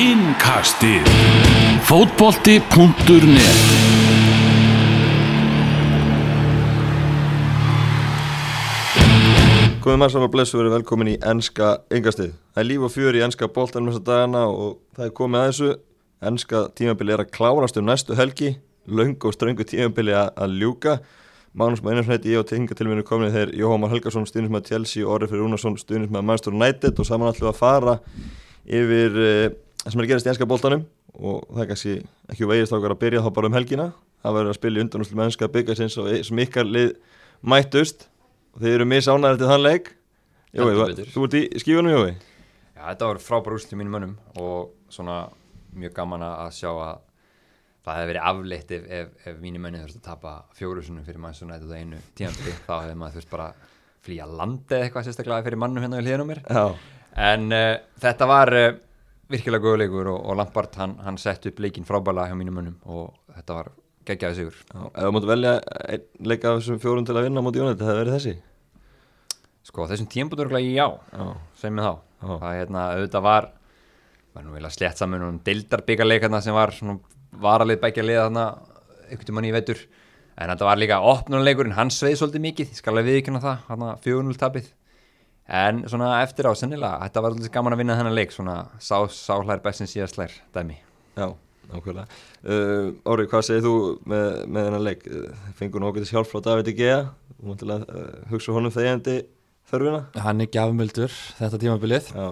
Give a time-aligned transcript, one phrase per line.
[0.00, 1.04] Innkastið
[1.84, 3.58] Fótbolti.net
[9.84, 12.32] Komið maður saman blessu verið velkomin í ennska yngastið.
[12.32, 15.48] Það er líf og fjör í ennska boltanum þessa dagana og það er komið að
[15.50, 15.70] þessu.
[16.32, 18.56] Ennska tímabili er að klárast um næstu helgi,
[18.88, 21.00] laung og ströngu tímabili að, að ljúka.
[21.52, 25.04] Magnús maður einarsnætti ég og tenga til minni komin þegar Jóhamar Helgarsson stuðnins með Chelsea
[25.04, 28.00] og Orri Fyrir Rúnarsson stuðnins með Manchester United og saman við að fara
[28.70, 30.84] yfir það sem er að gerast í ennska boltanum
[31.16, 31.94] og það er kannski
[32.32, 33.86] ekki vegist ákveður að byrja þá bara um helgina.
[34.20, 36.90] Það verður að spila í undanúslu með ennska byggasins og sem ykkar lið
[37.40, 38.08] mættust.
[38.54, 39.92] Og þið eru misánæður til þann leik.
[40.50, 40.72] Jói,
[41.14, 42.14] þú, ert í skífunum Jói?
[42.74, 45.22] Já, þetta var frábær úrslit mínum mönnum og svona
[45.78, 47.00] mjög gaman að sjá að
[47.86, 51.36] það hefði verið afleitt ef, ef, ef mínir menni þurfti að tapa fjórusunum fyrir mann
[51.36, 53.48] svona þetta einu tíðanbyrði þá hefði maður þurft bara
[54.04, 56.42] flýja landi eða eitthvað sérstaklega fyrir mannum hérna við hliðin á mér.
[56.44, 56.64] Já,
[57.30, 57.72] en uh,
[58.04, 58.68] þetta var uh,
[59.30, 62.76] virkilega góða leikur og, og Lampard hann, hann sett upp leikinn frábæla hjá mínum mönnum
[62.90, 63.70] og þetta var
[64.08, 64.56] geggjaði sigur.
[64.90, 65.54] Ef þú mútu velja
[65.86, 68.34] einn leik af þessum fjórun til að vinna á móti Jónætti, það hefði verið þessi?
[69.70, 71.26] Sko þessum örgulega já, Já,
[71.60, 71.94] sem með þá.
[72.20, 72.32] Já.
[72.40, 73.48] það hérna auðvitað var
[74.34, 76.98] var nú vilja slett saman um deildarbyggarleikarna sem var svona
[77.42, 78.44] varalið bækja liða þarna
[79.10, 79.80] einhvern mann í vetur.
[80.40, 83.86] En þetta var líka opnuleikurinn, hann sveið svolítið mikið ég skal alveg viðkynna það, hann
[84.06, 84.70] 4-0 tapið
[85.50, 88.96] en svona eftir á sennilega, þetta var svolítið gaman að vinna þennan leik svona sá,
[89.10, 90.76] sá hlær best sem síðast hlær dæmi.
[91.18, 91.26] Já,
[91.72, 92.20] nákvæmlega.
[92.40, 93.74] Uh, Orri, hvað segir þú
[94.08, 95.02] með, með þennan leik?
[95.10, 97.00] Uh, Fengur nú okkur til hjálp frá David Igea
[97.42, 99.16] mútu að uh, hugsa honum þegjandi
[99.70, 100.04] þörfina.
[100.24, 102.12] Hann er gjafmildur þetta tímabilið.
[102.14, 102.28] Já,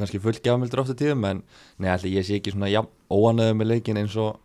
[0.00, 1.42] kannski full gjafmildur ofta tíðum en
[1.78, 4.40] nei, allir ég sé ekki svona jafn óanöðu með leikin eins og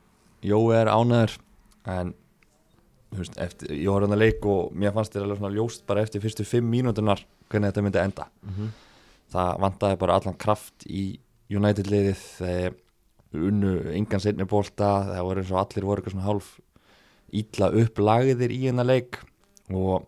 [0.46, 1.34] Jói er ánöður
[1.90, 2.14] en
[3.18, 6.04] veist, eftir, ég horfði hann að leik og mér fannst þér alveg svona ljóst bara
[6.06, 8.28] eftir fyrstu fimm mínútunar hvernig þetta myndi enda.
[9.34, 12.78] Það vantaði bara allan kraft í United liðið þeir
[13.34, 16.48] unnu engan seinni bólta það voru eins og allir voru eitthvað svona hálf
[17.40, 19.20] ítla upplagðir í hennar leik
[19.70, 20.08] og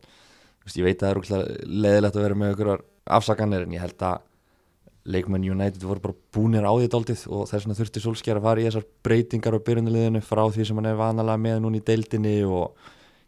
[0.65, 2.83] veist, ég veit að það er úrslega leðilegt að vera með einhverjar
[3.17, 4.23] afsakanir en ég held að
[5.05, 8.61] leikmenn United voru bara búnir á því dálítið og þess vegna þurfti Solskjær að fara
[8.61, 12.35] í þessar breytingar á byrjunaliðinu frá því sem hann er vanalega með núna í deildinni
[12.45, 12.75] og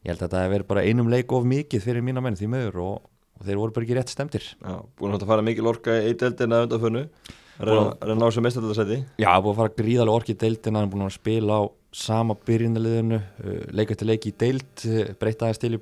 [0.03, 2.49] ég held að þetta hefur verið bara einum leik of mikið fyrir mína menn því
[2.53, 3.07] meður og,
[3.39, 6.65] og þeir voru bara ekki rétt stemtir já, búin að fara mikil orka í deildina
[6.67, 7.07] undanfönnu
[7.53, 10.81] Reyna að ná sem mestardalsæti Já, það er búið að fara gríðalega orki í deildina
[10.81, 11.63] hann búin að spila á
[11.93, 14.85] sama byrjunaliðinu uh, leik eftir leik í deild
[15.21, 15.73] breytaði stil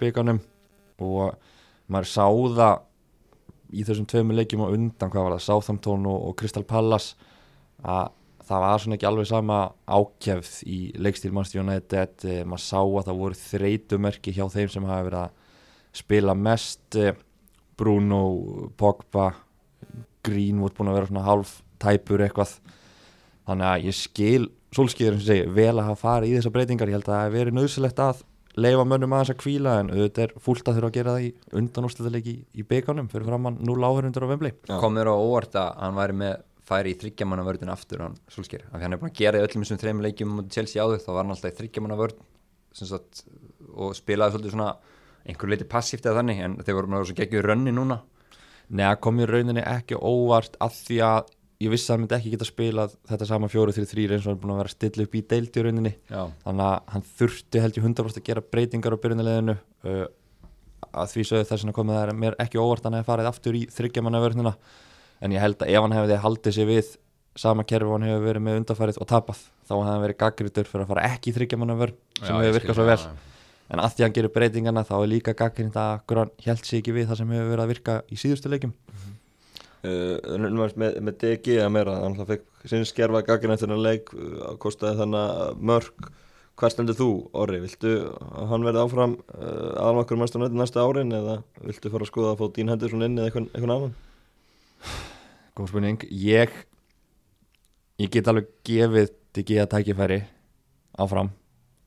[3.71, 7.15] í og þessum tveimur leikjum á undan hvað var það, Southampton og, og Crystal Palace
[7.81, 8.11] að
[8.51, 13.05] það var svona ekki alveg sama ákjæfð í leikstíl Manchester United uh, maður sá að
[13.07, 15.37] það voru þreytumerki hjá þeim sem hafa verið að
[16.01, 17.13] spila mest uh,
[17.79, 18.21] Bruno,
[18.77, 19.31] Pogba
[20.25, 22.57] Greenwood búin að vera svona hálf tæpur eitthvað.
[23.47, 24.43] Þannig að ég skil
[24.75, 27.33] solskýður sem segi vel að hafa farið í þessar breytingar ég held að það hef
[27.35, 28.21] verið nöðsilegt að
[28.59, 31.31] leifa mönnum aðeins að kvíla en auðvitað er fúlt að þurfa að gera það í
[31.62, 34.75] undanúrslutaleiki í beikanum fyrir framann 0 áhörundur á Vembli Já.
[34.81, 36.35] kom mér á óvart að hann væri með
[36.72, 39.45] færi í þryggjamanna vörðin aftur hann Solskjær, af því hann er búin að gera í
[39.47, 42.22] öllum þessum þreim leikjum mútið Chelsea áður, þá var hann alltaf í þryggjamanna vörð
[42.78, 43.23] sagt,
[43.72, 44.69] og spilaði svolítið svona
[45.28, 48.00] einhver leiti passíft eða þannig en þeir voru með svo geggjur rönni núna.
[48.72, 52.31] Nei, kom mér rauninni ekki óvart af því að ég vissi að hann myndi ekki
[52.33, 55.17] geta spilað þetta sama 4-3-3 eins og hann er búin að vera að stilla upp
[55.17, 55.91] í deild í rauninni.
[56.09, 60.03] Já, þannig að hann þurfti held ég 100% að gera breytingar á byrjunarleginu uh,
[60.91, 63.57] að því sögðu þess að komið það er mér ekki óvart hann hefði farið aftur
[63.57, 64.53] í þryggjamannavörnina
[65.21, 66.94] en ég held að ef hann hefði haldið sér við
[67.39, 70.85] sama kerfi hann hefur verið með undarfærið og tapað þá hefði hann verið gaggrítur fyrir
[70.85, 72.97] að fara ekki í þryggjamannavörn sem hefur virkað svo vel.
[73.71, 76.81] en að því að hann gerir breytingarna þá er líka gaggrínt að hann held sér
[76.81, 78.73] ekki við það sem hefur verið að virka í síðustu leikjum.
[78.73, 78.91] uh,
[79.81, 84.52] með, með DG að meira hann alltaf fekk sinni skerfa gagginni eftir þennan leik uh,
[84.62, 86.12] kostaði þannig mörg
[86.62, 87.09] hvað stendur þú,
[87.42, 92.12] Orri, viltu að hann verði áfram uh, aðalmakkur mæstur næsta árin eða viltu fara að
[92.12, 93.95] skoða að fá Dín Henderson inn eða eitthvað, eitthvað annan?
[95.57, 96.06] Góð spurning.
[96.12, 96.54] Ég
[98.01, 100.19] ég get alveg gefið DG að tækifæri
[101.01, 101.31] áfram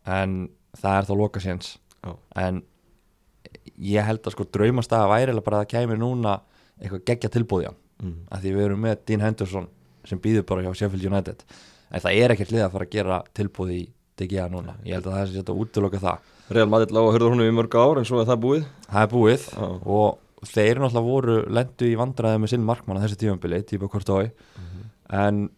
[0.08, 0.36] en
[0.78, 1.76] það er þá loka séns
[2.38, 2.62] en
[3.80, 6.34] ég held að sko draumastæða væri eiginlega bara að það kæmi núna
[6.80, 8.16] eitthvað geggja tilbúði hann mm.
[8.30, 9.68] að því við erum með Dean Henderson
[10.04, 11.44] sem býður bara hjá Sheffield United.
[11.90, 13.84] En það er ekkert lið að fara að gera tilbúði í
[14.20, 16.32] DGA núna, ég held að það sé þetta útiloka það.
[16.54, 18.66] Real Madrid lág að hörða húnum í mörg ár en svo er það búið.
[18.90, 19.46] Það er búið.
[19.54, 19.68] Já.
[19.96, 24.26] og þeir náttúrulega voru lendu í vandræði með sinn markmann á þessi tífambili, típa Kortói
[25.14, 25.48] en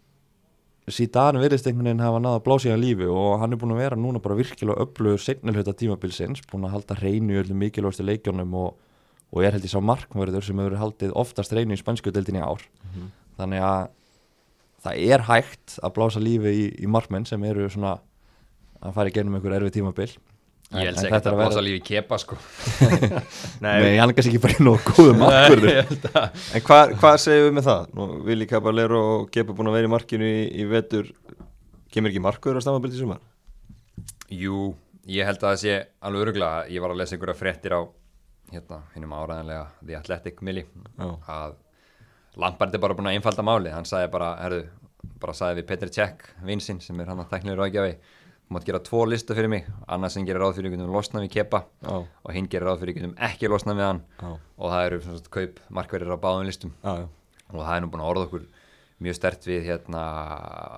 [0.87, 3.99] síðan virðist einhvern veginn hafa náða að hann lífi og hann er búin að vera
[3.99, 8.77] núna bara virkilega öflugur segnilhauta tímabilsins, búin að halda reynu í öllum mikilvægstu leikjónum og,
[9.33, 12.43] og ég er held ég sá markmörður sem hefur haldið oftast reynu í spænsku deildinni
[12.43, 12.63] í ár.
[13.41, 13.89] Þannig að
[14.87, 17.97] það er hægt að blása lífi í, í markmenn sem eru svona
[18.81, 20.09] að fara í genum einhver erfið tímabil.
[20.75, 22.37] Ég held ekki þetta að að vera- blása lífi í kepa sko.
[23.65, 25.23] Nei, hann er kannski ekki bara inn á góðum
[25.71, 27.85] ég held að En hvað hva segir við með það?
[27.99, 31.13] Nú, Vili Caballero og Gepa búin að vera í markinu í, í vetur.
[31.95, 33.21] Kemur ekki markverður á stamabildi sumar?
[34.35, 34.73] Jú,
[35.07, 37.81] ég held að það sé alveg öruglega Ég var að lesa einhverja fréttir á
[38.53, 40.67] hérna, hinnum áræðanlega The Athletic Milli
[40.99, 41.09] Já.
[41.27, 41.57] að
[42.37, 44.67] Lampard er bara búin að einfalda máli hann sagði bara, herðu,
[45.23, 47.97] bara sagði við Petr Cech vinsinn sem er hann að teknilega ráðgjafi
[48.47, 51.23] þú mátt gera tvo lista fyrir mig annars sem gerir ráð fyrir einhvern veginn losna
[51.25, 54.03] við kepa Já, og hinn gerir ráð fyrir einhvern veginn ekki losna við hann.
[54.21, 56.77] Já, og það eru svona, svona, kaup markverðir á báðum listum.
[56.85, 56.95] Já,
[57.51, 58.47] og það er nú búin að orða okkur
[59.03, 60.05] mjög stert við hérna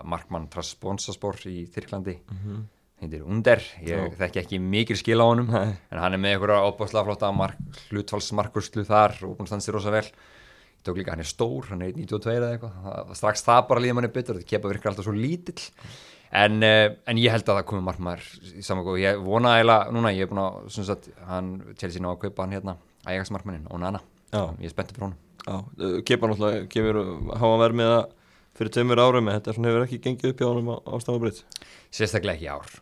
[0.08, 2.16] Markmann Trasponsaspor í Tyrklandi.
[2.24, 2.64] Mm -hmm.
[3.02, 3.62] Heitir Under.
[3.84, 7.60] Ég þekki ekki mikil skil á honum en hann er með einhverja óbúslega flotta mark,
[7.92, 10.04] hlutfalsmarkurslu þar og búin að standa sér rosa vel.
[10.08, 13.14] Ég tók líka, hann er stór, hann er 1.92 eða eitthvað.
[13.18, 15.58] Strax það bara líður manni betur þetta kepa virkar alltaf svo lítill.
[16.28, 19.94] En, uh, en ég held að það komi markmaður í saman góð, ég vona eiginlega
[19.96, 22.74] núna, ég er búin að, svona sagt, hann Chelsea ná að kaupa hann hérna,
[23.08, 24.02] Ajax markmannin, Onana.
[24.28, 24.42] Já.
[24.60, 25.18] ég er spenntur fyrir honum.
[25.46, 25.54] Já.
[25.56, 27.00] Uh, Gepa náttúrulega kemur
[27.40, 28.17] háa verð með það
[28.58, 31.40] fyrir tveimur árum en þetta svona hefur ekki gengið upp hjá honum á, á stamabild
[31.94, 32.72] sérstaklega ekki ár.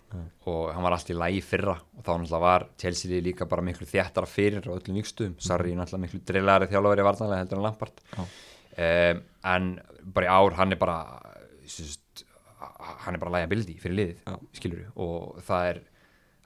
[0.49, 1.77] Og hann var allt í lagi fyrra.
[1.97, 6.07] Og þá náttúrulega var Chelsea líka bara miklu þjættara fyrir á öllum vikstuðum, Sarri náttúrulega
[6.07, 8.03] miklu drillari þjálfari vartanlega heldur en Lampard.
[8.17, 9.71] Um, en
[10.17, 10.99] bara í ár hann er bara
[11.71, 12.25] sérst,
[13.05, 15.81] hann er bara liability fyrir liðið, skilur og það er,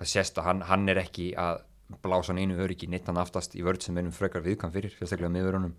[0.01, 1.65] það sést að hann, hann er ekki að
[2.05, 4.95] blása hann einu öryggi neitt hann aftast í vörð sem við erum frekar viðkvæm fyrir,
[4.95, 5.75] sérstaklega miðurunum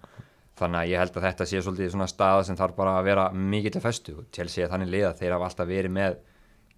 [0.59, 3.27] þannig að ég held að þetta sé svolítið svona staða sem þarf bara að vera
[3.33, 4.17] mikill að festu.
[4.19, 6.17] Og Chelsea er þannig liða, þeir hafa alltaf verið með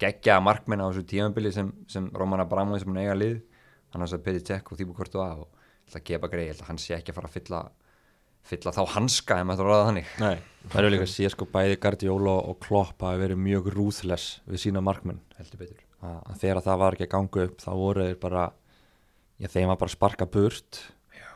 [0.00, 3.40] geggja markmenn á þessu tímanbili sem, sem Roman Abramovic sem hann eiga lið.
[3.94, 6.70] Hann að Petri Cech og Þýbu Kortu að og þetta gefa greið, ég held að
[6.72, 7.64] hann sé ekki að fara að fylla
[8.44, 10.08] fylla þá hanska ef maður ráða þannig.
[10.20, 10.34] Nei,
[10.68, 14.62] Það eru líka að sé sko bæði Guardiola og Klopp hafi verið mjög ruthless við
[14.66, 15.22] sína markmenn.
[15.38, 15.80] Heldur betur.
[16.04, 18.44] Að að þegar það var ekki að ganga upp þá voru þeir bara
[21.16, 21.30] já,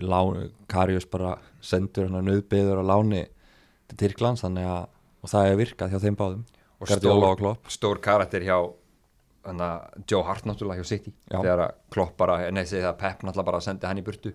[0.00, 3.24] lán, Karius bara sendur hann að nöðbyður á láni
[3.88, 4.86] til Tyrklands þannig að
[5.18, 6.44] og það er virkað hjá þeim báðum.
[6.78, 7.72] Og stór, og Klopp.
[7.74, 8.56] stór karakter hjá
[9.48, 9.70] hana,
[10.06, 11.12] Joe Hart náttúrulega hjá City.
[11.26, 11.40] Já.
[11.40, 14.34] þegar Klopp bara, nei það Pep náttúrulega bara sendi hann í burtu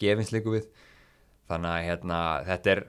[0.00, 0.70] gefinsleiku við.
[1.50, 2.82] Þannig að hérna, þetta er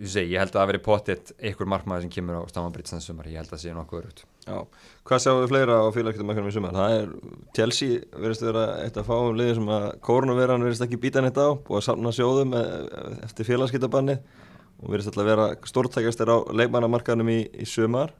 [0.00, 3.14] ég, segi, ég held að það veri pottitt einhver markmaður sem kemur á Stammabrits þessu
[3.14, 4.86] sumar, ég held að það sé nokkuð örugt já.
[5.08, 6.76] Hvað sjáum við fleira á félagskiptum í sumar?
[6.76, 7.12] Það er
[7.56, 11.48] Chelsea verðist vera eitt af fáum liðið sem að kórnuveran verðist ekki býta neitt á
[11.54, 12.74] búið að safna sjóðum eh,
[13.26, 14.18] eftir félagskiptabanni
[14.80, 18.14] og verðist alltaf vera stórtækastir á leikmannamarkaðnum í, í sumar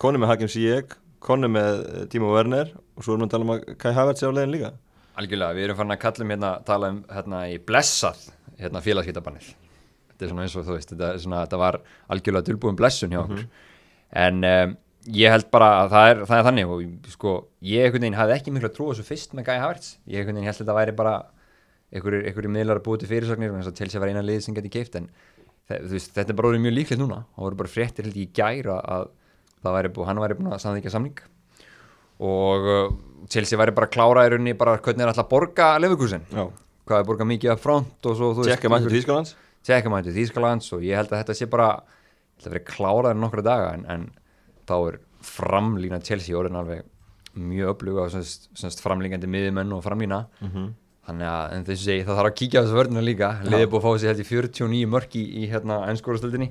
[0.00, 3.48] konni með Hakim Ziyech konni með eh, Timo Werner og svo erum við að tala
[3.48, 4.72] um að Kai Havertz er á leiðin líka
[5.20, 8.20] Algjörlega, við erum farin að kalla um hérna, tala um hérna í blessað
[8.60, 9.48] hérna félagskiptabannið.
[10.10, 11.78] Þetta er svona eins og þú veist, þetta, svona, þetta var
[12.12, 13.42] algjörlega dulbúin blessun hjá okkur.
[14.20, 14.74] En um,
[15.08, 18.36] ég held bara að það er, það er þannig og sko, ég einhvern veginn hafði
[18.36, 19.92] ekki miklu að trúa þessu fyrst með Guy Havertz.
[20.06, 21.14] Ég einhvern veginn held að þetta væri bara
[21.90, 24.44] einhverjir, einhverjir miðlar að búið til fyrirsagnir og og til þess að vera eina lið
[24.44, 25.08] sem geti keift en
[25.70, 27.22] veist, þetta er bara orðið mjög líklegt núna.
[27.34, 29.10] Það voru bara fréttir held ég í gæra að
[29.64, 31.20] það væri búið, hann væri búin að samþykja samning
[32.20, 32.90] og uh,
[33.32, 35.68] Chelsea væri bara að klára í rauninni bara hvernig er alltaf að borga
[36.28, 36.44] Já,
[36.88, 38.92] hvað er borga mikið af front og svo þú tjekka mættu
[44.70, 44.98] Þetta þetta þá er
[45.30, 46.84] framlína Chelsea orðin alveg
[47.40, 50.22] mjög öfluga og semst, semst framlíkandi miðjumenn og framlína.
[50.40, 53.28] Þannig að en þessu segi það þarf að kíkja á þessu vörðina líka.
[53.46, 56.48] Liðið búið að fá sér held í 49 mörk í, í hérna ennskórastöldinni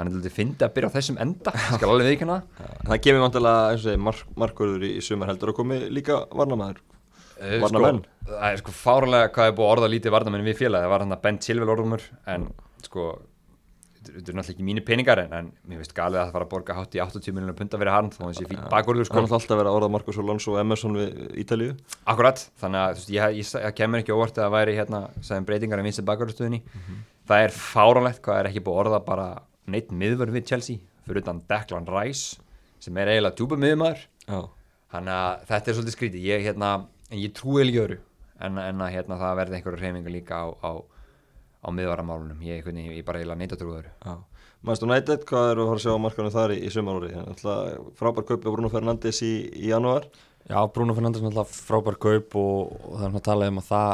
[0.00, 1.52] þannig að þetta fyndi að byrja á þessum enda.
[1.76, 2.94] Skal alveg viðkynna það.
[3.04, 6.80] Kemur vantilega eins og segi mark, markvörður í, sumar heldur að komi líka varnamæður
[7.40, 8.02] Eh, Varnarmenn?
[8.04, 10.90] sko, það er sko fárlega hvað er búið að orða lítið varnamenn við félagi, það
[10.92, 12.42] var hann að Ben Chilwell orðumur en
[12.84, 13.04] sko
[14.00, 16.52] þetta er náttúrulega ekki mínu peningar en, en mér finnst galið að það fara að
[16.54, 19.16] borga hátt í 80 miljonar punta fyrir hann sé fínt bakvörður Það sko.
[19.16, 21.74] Er náttúrulega alltaf verið að orða Marcus Alonso og Emerson við Ítalíu.
[22.08, 25.48] Akkurat, þannig að veist, ég, ég, ég kemur ekki óvart að það væri hérna sem
[25.48, 26.62] breytingar í vinstu bakvörðurstöðinni
[27.30, 29.26] það er fáralegt hvað er ekki búið að orða bara
[29.70, 32.40] neitt miðvörð við Chelsea fyrir utan Declan Rice
[32.80, 34.40] sem er eiginlega djúpa miðumæður Já,
[34.90, 36.70] Þannig að þetta er svolítið skrítið, ég, hérna,
[37.10, 37.98] en ég trúi ekki öru
[38.42, 40.70] en, en að hérna, það verði einhverju reyfingar líka á, á,
[41.60, 44.14] á miðvaramálunum, ég, veginn- ég bara eiginlega neita já.
[44.62, 47.10] Manstu United, hvað eru að fara að sjá á markanum þar í, í sumaróri?
[47.96, 50.04] Frábær kaupi á Bruno Fernandes í, í janúar.
[50.50, 53.70] Já, Bruno Fernandes er náttúrulega frábær kaup og, og það er náttúrulega talað um að
[53.70, 53.92] það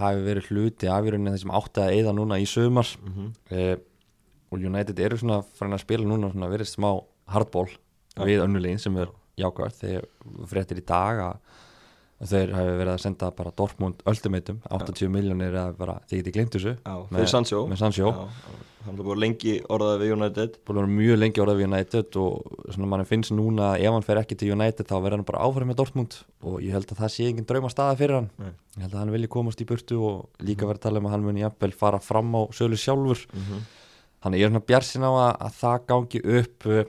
[0.00, 2.90] hafi verið hluti af í rauninni þessum átti að eyða núna í sumar.
[3.50, 3.76] Eh,
[4.50, 6.90] og United eru svona farin að spila núna svona verið smá
[7.30, 7.68] hardball
[8.26, 10.08] við önnulegin sem er jákvært þegar
[10.50, 11.36] fréttir í dag að
[12.20, 16.34] að þeir hafi verið að senda bara Dortmund ultimatum, 80 miljónir eða bara þið getið
[16.36, 16.74] glimt þessu.
[16.76, 17.62] Já, með, Sancho.
[17.70, 18.10] með Sancho.
[18.12, 20.58] Já, hann er búin lengi orðaði við United.
[20.68, 24.52] Búin mjög lengi orðað við United og mann finnst núna ef hann fer ekki til
[24.52, 26.20] United þá verður hann bara áfram með Dortmund.
[26.44, 28.30] Og ég held að það sé engin drauma staða fyrir hann.
[28.36, 28.52] Nei.
[28.76, 31.16] ég held að hann vilji komast í burtu og líka verið að tala um að
[31.16, 33.26] hann muni jafnvel fara fram á sölu sjálfur.
[33.32, 33.68] Mhm.
[34.20, 36.82] þannig ég er svona bjarsin á að, að það gangi upp uh,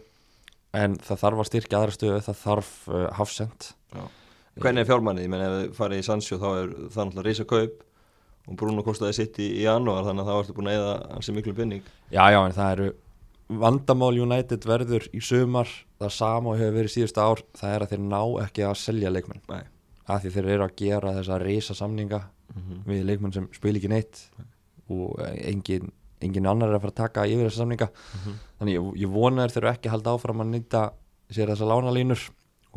[0.75, 3.69] en það þarf að styrkja aðra stöðu það þarf uh, hafsend
[4.61, 5.23] Hvernig er fjármannið?
[5.25, 7.83] Ég menn ef þið farið í Sandsjó þá er það náttúrulega reysa kaup
[8.47, 11.33] og Bruno kostaði sitt í, í janúar þannig að þá ertu búin að eða hansi
[11.35, 12.87] miklu binning já já en það eru
[13.61, 15.67] vandamál United verður í sumar
[15.99, 19.11] það sama og hefur verið síðustu ár það er að þeir ná ekki að selja
[19.11, 19.61] leikmenn Nei.
[20.07, 22.79] af því þeir eru að gera þessa reysa samninga Mhm.
[22.83, 24.25] við leikmenn sem spil ekki neitt
[24.91, 25.85] og engin,
[26.19, 28.33] engin annar er að fara að taka yfir þessa samninga Mhm.
[28.59, 30.81] þannig ég, ég vona þeir þurfa ekki að halda áfram að nýta
[31.31, 32.25] sér þessa lánalínur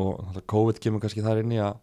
[0.00, 1.78] og COVID kemur kannski þar inn í að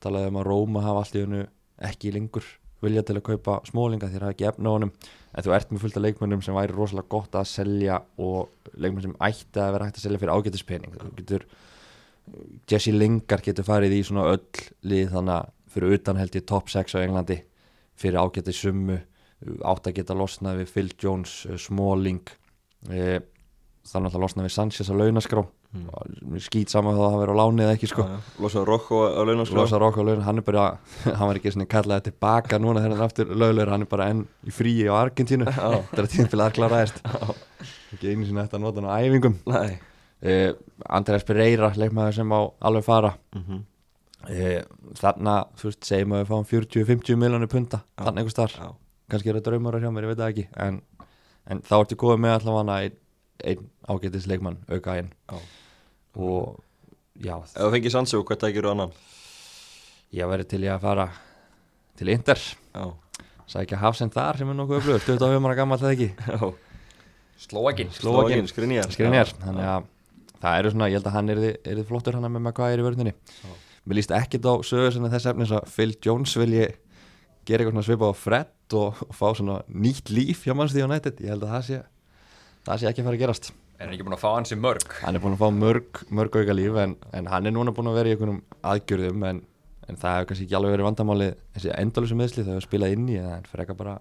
[0.00, 1.44] tala um að Róma hafa allt í hennu
[1.90, 2.46] ekki lengur
[2.80, 4.92] vilja til að kaupa smólinga þeir hafa ekki efna honum.
[5.36, 9.04] En þú ert með fullt af leikmennum sem væri rosalega gott að selja og leikmenn
[9.04, 11.46] sem ætti að vera hægt að selja fyrir ágætispenning þú getur
[12.70, 16.70] Jesse Lingard getur farið í svona öll lið þannig að fyrir utan held ég top
[16.70, 17.38] 6 á Englandi
[18.00, 18.98] fyrir ágæti summu
[19.64, 22.28] átt að geta losnað við Phil Jones, eh, Smalling
[22.90, 23.20] e,
[23.88, 25.44] þannig að losnað við Sanchez á launaskrá
[25.76, 26.38] mm.
[26.42, 28.06] skýt saman að það verið á láni eða ekki sko.
[28.42, 30.64] Losaði Rokko á launaskrá Losa Rokko á laun, hann er bara
[31.18, 34.24] hann var ekki svona kallaði tilbaka núna þegar hann aftur löglegur, hann er bara enn
[34.46, 35.48] í fríi á Argentínu.
[35.54, 37.02] Þetta er tíðan fyrir að kláraðist
[37.94, 39.38] ekki einu sinni eftir að nota hann á æfingum.
[40.20, 40.52] Uh,
[40.92, 43.14] Andrés Pereira, leikmaður sem á alveg fara.
[43.34, 43.60] Mm -hmm.
[44.28, 48.68] uh, þarna, þú veist, segjum að við fáum 40-50 miljónir punta, þarna einhvers þar Já,
[49.08, 50.46] kannski er það draumar hjá mér, ég veit það ekki.
[50.56, 50.82] En,
[51.46, 52.90] en þá ertu góðið með allavega
[53.44, 56.60] einn ein ágætis leikmann auka einn og
[57.20, 58.92] já, Ef þú fengið Sandsjó, hvað tækir þú annan?
[60.16, 61.06] ég verið til ég að fara
[62.00, 62.40] til Inter,
[62.74, 62.84] Já.
[63.50, 66.10] Sækja Hafsend þar sem er nokkuð öflugur, 25 ára gammal það ekki?
[66.30, 66.52] Já.
[67.40, 68.48] Slóakin Slóvakinn.
[68.50, 69.88] Skrinjar Skrinjar, þannig að
[70.40, 72.86] það eru svona, ég held að hann er þið flottur hann með hvað er í
[72.86, 73.14] vörðinni
[73.86, 76.76] mér líst ekkit á sögur sem þess efnis að Phil Jones vil ég
[77.48, 80.92] gera eitthvað svona svipað á Fred og, og fá svona nýtt líf hjá mannstíð og
[80.92, 81.80] nættið, ég held að það sé
[82.68, 83.50] það sé ekki að fara að gerast
[83.80, 84.90] Er hann ekki búin að fá hans í mörg?
[85.00, 87.88] hann er búin að fá mörg, mörg auka líf en, en hann er núna búin
[87.88, 89.38] að vera í einhvernum aðgjörðum en,
[89.88, 93.06] en það hefur kannski ekki alveg verið vandamáli þessi endalösu meðsli það hefur spilað inn
[93.08, 93.94] í en freka bara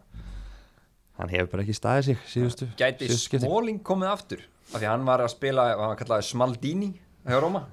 [1.20, 3.40] hann hefur bara ekki staðið sig síðustu Gæti síðustu.
[3.46, 4.44] Smalling komið aftur?
[4.74, 6.92] Af því hann var að spila, hann kallaði Smaldini
[7.24, 7.64] hjá Róma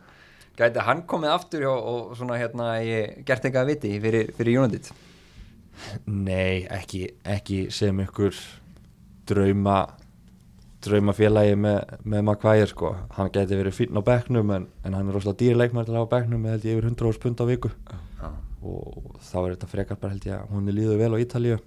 [0.56, 4.62] Gæti hann komið aftur og, og svona hérna ég, gert eitthvað að viti fyrir, fyrir
[4.62, 4.94] United
[6.06, 8.38] Nei, ekki, ekki sem ykkur
[9.28, 9.82] drauma
[10.86, 12.92] draumafélagi með, með Maguire sko.
[13.16, 16.10] Hann geti verið fínn á bekknum en, en hann er rosalega dýrleikmar til að hafa
[16.10, 17.72] á bekknum með held ég yfir 100 pund á viku.
[17.92, 18.30] Já.
[18.66, 21.58] og þá er þetta frekar bara held ég að hún er líður vel á Ítalíu.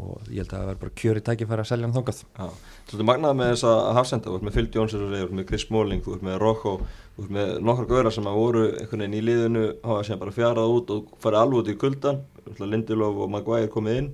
[0.00, 2.20] Og ég held að það verður bara kjöri tækifæri að selja hann þangað.
[2.24, 2.46] Já,
[2.88, 6.00] svolítið magnað með þessa hafsenda, þú ert með Phil Jones þú ert með Chris Smalling,
[6.06, 6.72] þú ert með Rocco,
[7.16, 10.32] þú ert með nokkra gauðra sem að voru einhvern veginn í liðinu, hafa sem bara
[10.32, 12.22] fjarað út og farið alveg út í kuldan,
[12.62, 14.08] Lindelof og Maguire komið inn,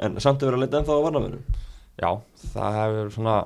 [0.00, 1.60] en samt að vera að leita ennþá á varnamönnum.
[2.00, 2.10] Já,
[2.54, 3.36] það hefur svona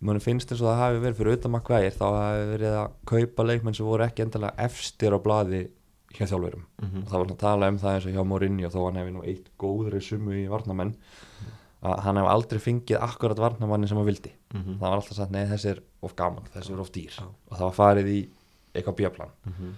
[0.00, 3.44] mann finnst eins og það hafi verið fyrir utan Maguire þá hafi verið að kaupa
[3.48, 5.62] leikmenn sem voru ekki endilega efstir á blaði
[6.14, 7.02] hjá þjálfurum Mhm.
[7.02, 9.24] og það var að tala um það eins og hjá Mourinho þó hann hefði nú
[9.26, 10.94] eitt góðri sumu í varnamenn
[11.82, 14.78] að hann hefði aldrei fengið akkurat varnamanni sem hann vildi Mhm.
[14.78, 17.24] það var alltaf sagt, nei þessi er of gaman þessi er of dýr Já.
[17.50, 18.28] og það var farið í
[18.74, 19.72] eitthvað B-plan Mhm.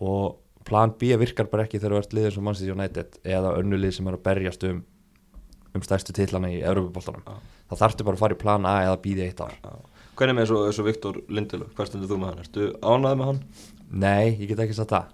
[0.00, 3.76] og plan B virkar bara ekki þegar þú ert liður sem Manchester United eða önnu
[3.80, 4.84] lið sem er að berjast um
[5.74, 7.32] um stærstu titlana í Európa-boltanum Já.
[7.72, 9.72] Þá þarftu bara að fara í plan A eða býði eitt ár Já.
[10.12, 12.44] Hvernig með og Viktor Lindelof, hvað stendur þú með hann?
[12.44, 13.42] Ertu ánæðið með hann?
[13.92, 15.10] Nei, ég get ekki sagt það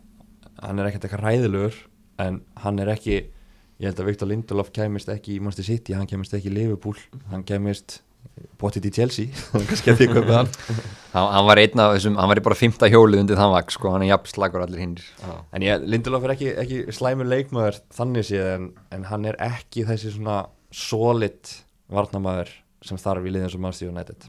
[0.63, 1.79] hann er ekkert eitthvað ræðilegur
[2.23, 6.09] en hann er ekki ég held að Viktor Lindelof kæmist ekki í Manchester City hann
[6.11, 6.99] kæmist ekki í Liverpool
[7.31, 8.01] hann kæmist
[8.59, 10.51] bóttið í Chelsea kannski að því köpið hann
[11.15, 13.79] hann, hann var einn af þessum, hann var í bara fymta hjólið undir þann vaks
[13.79, 15.33] sko, hann er jafn slagur allir hinnir Já.
[15.55, 19.87] en ég, Lindelof er ekki, ekki slæmur leikmaður þannig séð en, en hann er ekki
[19.89, 20.41] þessi svona
[20.75, 21.55] solid
[21.93, 22.53] varnamaður
[22.85, 24.29] sem þarf í liðin sem Manchester United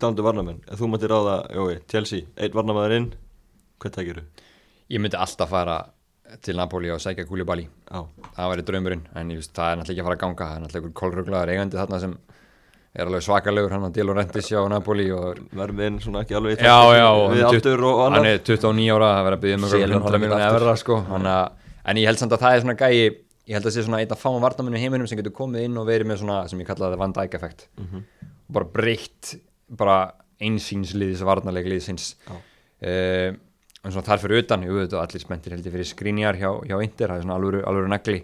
[0.00, 3.06] Dandu varnamenn, ef þú mættir ráða, jói, Chelsea, einn varnamæður inn,
[3.80, 4.24] hvað tækir þú?
[4.90, 5.78] ég myndi alltaf fara
[6.44, 8.02] til Napoli og sækja Koulibaly Já,
[8.36, 10.58] það væri draumurinn, en ég veist, það er náttúrulega ekki að fara að ganga það
[10.58, 12.14] er náttúrulega einhver kolruglaður eigandi þarna sem
[12.90, 16.36] er alveg svakalegur, hann að Dilo Rentis hjá Napoli og verðum við inn svona ekki
[16.38, 19.44] alveg Já, já, við aldur og, og hann annað er 29 ára, það verður að
[19.44, 20.60] byggja um Selur einhverjum hann 100 miljónu aftur.
[20.60, 20.96] evra sko.
[21.10, 21.34] Hanna,
[21.86, 22.96] en ég held samt að það er svona gæi
[23.50, 25.78] ég held að það sé svona einn af fáum varnamennu heiminum sem getur komið inn
[25.80, 27.66] og verið með svona sem ég kallaði Van Dijk effekt.
[27.80, 28.04] Mhm.
[28.50, 29.34] og bara breytt
[29.70, 29.96] bara
[30.40, 32.34] einsýnsliðis varnarlegliðsins Já.
[32.34, 33.36] uh,
[33.80, 36.76] en svona þar fyrir utan, jú, þetta allir spenntir held ég fyrir skrínjar hjá, hjá
[36.82, 38.18] Inter, það er svona alvöru, alvöru nagli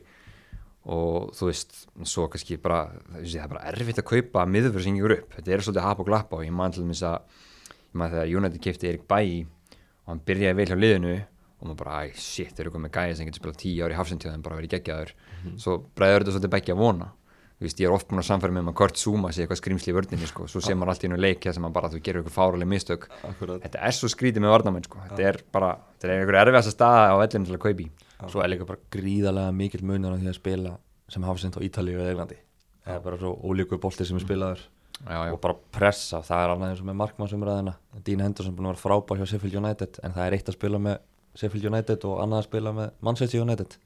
[0.87, 2.85] og þú veist, svo kannski bara
[3.17, 6.11] það er bara erfitt að kaupa miðurfyrir sem yngur upp, þetta er svolítið hap og
[6.11, 10.23] glappa og ég man til að ég man þegar United kefti Erik Bæi og hann
[10.29, 11.15] byrjaði vel hjá liðinu
[11.61, 14.01] og maður bara, æ, shit, þeir eru komið gæði sem getur spilað tíu ári í
[14.01, 15.15] hafsendtíðan bara verið geggjaður
[15.63, 17.13] svo bregður þetta svolítið begja vona.
[17.57, 19.89] Þú veist, ég er oft búin að samfæra með maður Kurt Zuma sé eitthvað skrimsli
[19.89, 20.45] í vördninni sko.
[20.45, 23.07] svo sé maður allt í einu leikja sem maður bara þú gerir eitthvað fáraleg mistök.
[23.25, 23.63] Akkurat.
[23.63, 25.01] þetta er svo skrítið með varnamenn sko.
[25.07, 27.89] þetta er bara, þetta er einhver erfiðast að staða á vellinu til að kaupi
[28.29, 30.77] Svo er líka bara gríðarlega mikill munur á því að spila
[31.13, 32.39] sem hafa sendt á Ítalíu eða Englandi.
[32.87, 34.63] Það er bara svo ólíku bolti sem er spilaður.
[35.05, 35.33] Já, já.
[35.35, 37.75] og bara pressa, það er annað eins og með markmannsumræðina
[38.07, 40.81] Dean Henderson búin að vera frábær hjá Sheffield United en það er eitt að spila
[40.81, 41.03] með
[41.37, 43.77] Sheffield United og annað að spila með Manchester United.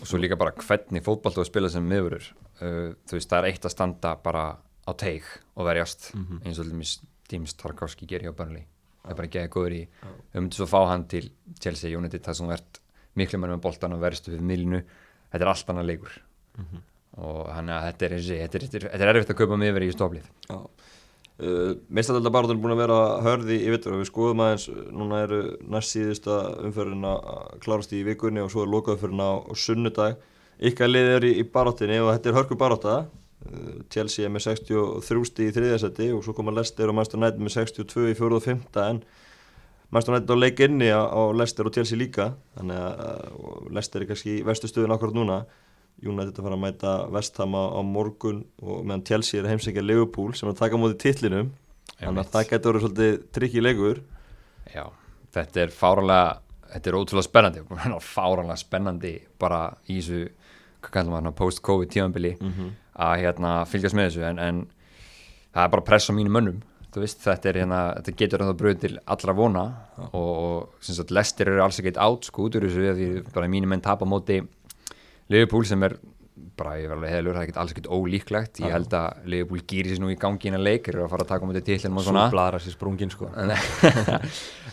[0.00, 2.26] Og svo líka bara hvernig fótball þú að spila sem miðurur
[2.60, 4.44] uh, þú veist, það er eitt að standa bara
[4.84, 5.24] á teig
[5.56, 6.10] og verjast
[6.44, 6.84] eins og til
[7.30, 8.66] Tíms Tarkovski gerir hjá Burnley.
[9.04, 12.36] Það er bara ekki góður í við myndum svo fá hann til Chelsea United það
[12.36, 12.80] sem verðt
[13.16, 14.80] miklu mennum með boltan og verðstu við miðlinu.
[15.32, 16.18] Þetta er allt annað leikur.
[17.24, 20.24] Og hann að þetta er, þetta er, er, er erfitt að kaupa miðveri í stoflið
[20.50, 20.58] Já.
[21.34, 25.24] Uh, Meistadaldabarðun er búin að vera hörði í vittur og við skoðum aðeins, uh, núna
[25.24, 30.20] eru næst síðusta umferðin að klárast í vikunni og svo er lokaumferðin á, á sunnudag.
[30.70, 32.94] Ykkar lið er í, í baráttinni og þetta er hörku barátta.
[33.48, 37.42] Uh, Chelsea er með 63 stig í þriðasætti og svo koma Leicester og Manchester United
[37.42, 39.02] með 62 í fjóruð og fymta en
[39.90, 42.30] Manchester United á leik inni á, á Leicester og Chelsea líka.
[42.54, 45.42] Þannig að uh, og Leicester er kannski í vestu stöðun akkurat núna
[46.04, 50.34] United að fara að mæta Vestham á, morgun og meðan Chelsea er að heimsækja Liverpool
[50.36, 51.52] sem er að taka móti titlinum.
[51.98, 54.00] Þannig að það getur verið svolítið trikki leikur.
[54.74, 54.84] Já,
[55.36, 56.22] þetta er fáralega
[56.74, 57.64] þetta er ótrúlega spennandi.
[58.14, 60.24] Fáralega spennandi bara í þessu
[61.08, 62.34] maður, post-covid tímanbili
[63.00, 64.24] að hérna fylgjast með þessu.
[64.28, 64.62] En, en
[65.54, 66.62] það er bara press á mínu mönnum
[67.02, 69.64] veist, þetta hérna, þetta getur það bröð til allra vona.
[70.12, 73.82] Og, og lestir eru alls ekkert átt sko út úr þessu því bara mínu menn
[73.84, 74.06] tapa
[75.32, 75.96] Liverpool sem er
[76.54, 78.58] bara, ég verði alveg heðalur, það er ekkert alls ekkert ólíklegt.
[78.62, 81.30] Ég held að Liverpool gýri sér nú í gangi innan leik eru að fara að
[81.32, 82.26] taka móti tillin og svona.
[82.30, 83.30] Súbladra sér sprungin sko.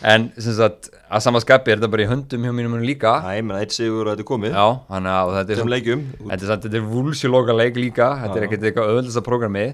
[0.02, 3.12] En, sem sagt að sama skapi er þetta bara í höndum hjá mínum líka.
[3.22, 4.56] Það er meina eitt sigur að þetta er komið.
[4.56, 8.08] Já, að þetta er, sem þetta er, þetta er vúlsjóloka leik líka.
[8.24, 9.66] Þetta er ekkert eitthvað öðvöldast programmi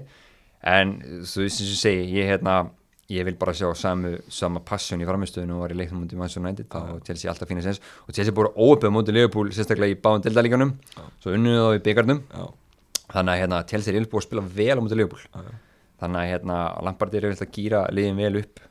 [0.69, 0.93] en
[1.25, 2.59] svo sem ég segi ég, hérna,
[3.09, 6.43] ég vil bara sjá samu, sama passion í framistöðinu og var í leiknum mútið Manchester
[6.43, 10.25] United og Chelsea alltaf finna sens og Chelsea búið óöpið mútið Liverpool sérstaklega í báðum
[10.27, 10.75] deildalíkanum
[11.23, 12.21] svo unnuðu þá í byggarnum
[13.09, 15.25] þannig að hérna, Chelsea er búið að spila vel á mútið Liverpool.
[15.33, 15.59] Já,
[16.03, 18.63] þannig að hérna, Lampard er vilt að gýra liðin vel upp.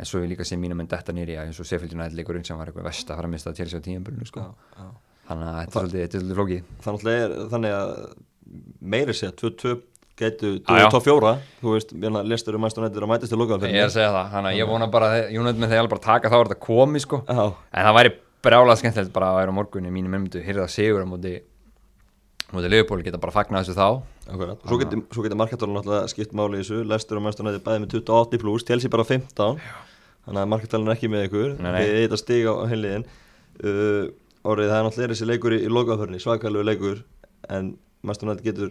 [0.00, 2.56] En svo er líka sem mínum en detta nýri eins og Sheffield United leikurinn sem
[2.56, 4.46] var eitthvað vest að fara að mista til sér á tíðanbörnu sko.
[5.28, 6.70] þannig að þetta er svolítið, flókið.
[7.52, 7.92] Þannig að
[8.94, 9.74] meiri sé að 2-2
[10.20, 10.88] getu Já, já.
[10.94, 11.94] 2-4 þú veist,
[12.30, 14.58] lestur um Manchester United að mætast til lokaðan ég er að segja það, þannig að
[14.60, 17.16] ég vona bara að United með þegar bara taka þá er þetta komið sko.
[17.26, 18.12] Já, en það væri
[18.44, 21.34] brjálað skemmtilegt bara að vera morgunni mínum myndu hýrða sigur á móti
[22.54, 23.88] móti Leopold geta bara fagnað þessu þá.
[24.30, 24.58] Akkurat.
[24.66, 26.78] Svo getur, svo getur marketálun náttúrulega skipt máli í þessu.
[26.88, 29.60] Lestur um Manchester United bæði með 28 pluss Chelsea bara 15
[30.26, 31.50] þannig að marketálun er ekki með ykkur.
[33.60, 34.10] Uh,
[34.42, 35.12] það er náttúrulega
[38.30, 38.70] þessi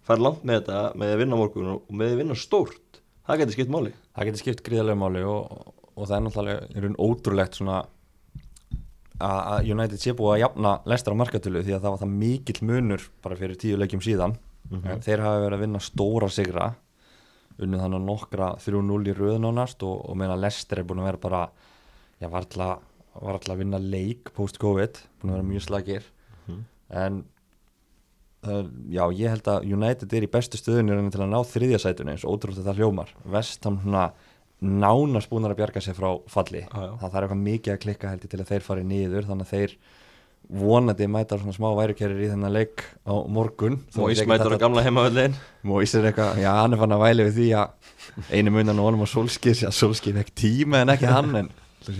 [0.00, 3.00] en farið langt með þetta með að vinna morgun og með að vinna stórt.
[3.26, 3.94] Það getur skipt máli.
[4.16, 7.80] Það getur skipt gríðarlega máli og, og það er náttúrulega ótrúlegt svona
[9.20, 12.60] að United sé búið að jafna lestar á markatölu því að það var það mikill
[12.64, 14.38] munur bara fyrir tíu leikjum síðan.
[14.70, 16.70] En þeir hafa verið að vinna stóra sigra
[17.60, 21.20] unnið þannig nokkra 3-0 í röðun ánast og, og meðan Lester er búin að vera
[21.20, 21.42] bara
[22.20, 22.86] já, var alltaf,
[23.52, 26.08] að vinna leik post-covid, búin að vera mjög slagir
[26.48, 27.20] en það,
[28.42, 32.14] já, ég held að United er í bestu stöðunni rauninni til að ná þriðja sætunni
[32.14, 33.10] eins og ótrúlega það hljómar.
[33.34, 34.10] Vestham svona
[34.60, 36.62] nánast búin að bjarga sér frá falli.
[36.66, 36.86] Já.
[37.00, 39.52] það þarf eitthvað mikið að klikka held ég til að þeir fari niður þannig að
[39.54, 39.74] þeir
[40.50, 45.34] vonandi mæta svona smá værukerir í þennan leik á morgun Ísmætur þetta- á gamla heimavöldin
[45.62, 48.88] Móis er eitthvað, já hann er fann að væli við því að einu munan og
[48.88, 51.50] honum á Solskir já Solskir fekk tíma en ekki hann en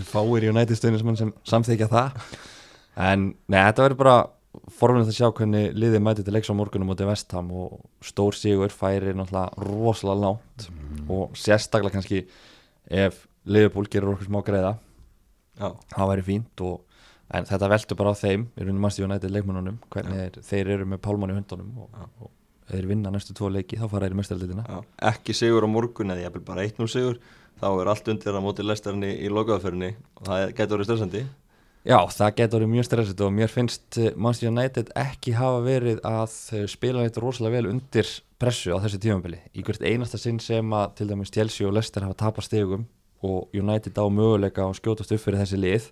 [0.09, 2.11] fáir í United stöðnismenn sem samþykja það.
[2.97, 4.17] En neða þetta verður bara
[4.77, 8.73] forvinnilegt að sjá hvernig liðið mæti til leiks á morgunum mútið Vestham og stór sigur
[8.73, 10.67] færi náttúrulega rosalega lánt
[11.11, 12.23] og sérstaklega kannski
[12.87, 14.75] ef Liverpool gerur okkur smá greiða
[15.59, 16.79] Já, það væri fínt og
[17.31, 20.87] en þetta veldur bara á þeim í rauninu mannstu United leikmannunum hvernig þeir, þeir eru
[20.93, 22.31] með pálmann í hundunum og, og
[22.67, 24.81] ef þeir vinna næstu tvo leiki þá fara þeir í mestarleitina
[25.11, 27.19] ekki sigur á morgun eða ég vil bara 1-0 sigur
[27.61, 31.23] þá er allt undir að móti lestarni í lokaðförni og það getur verið stressandi
[31.81, 36.35] Já, það getur mjög stressið og mér finnst eh, Manchester United ekki hafa verið að
[36.53, 39.39] eh, spila þetta rosalega vel undir pressu á þessu tímabili.
[39.57, 42.85] Í hvert einasta sinn sem að til dæmis Chelsea og Leicester hafa tapast stegum
[43.25, 45.89] og United á möguleika og skjótast upp fyrir þessi lið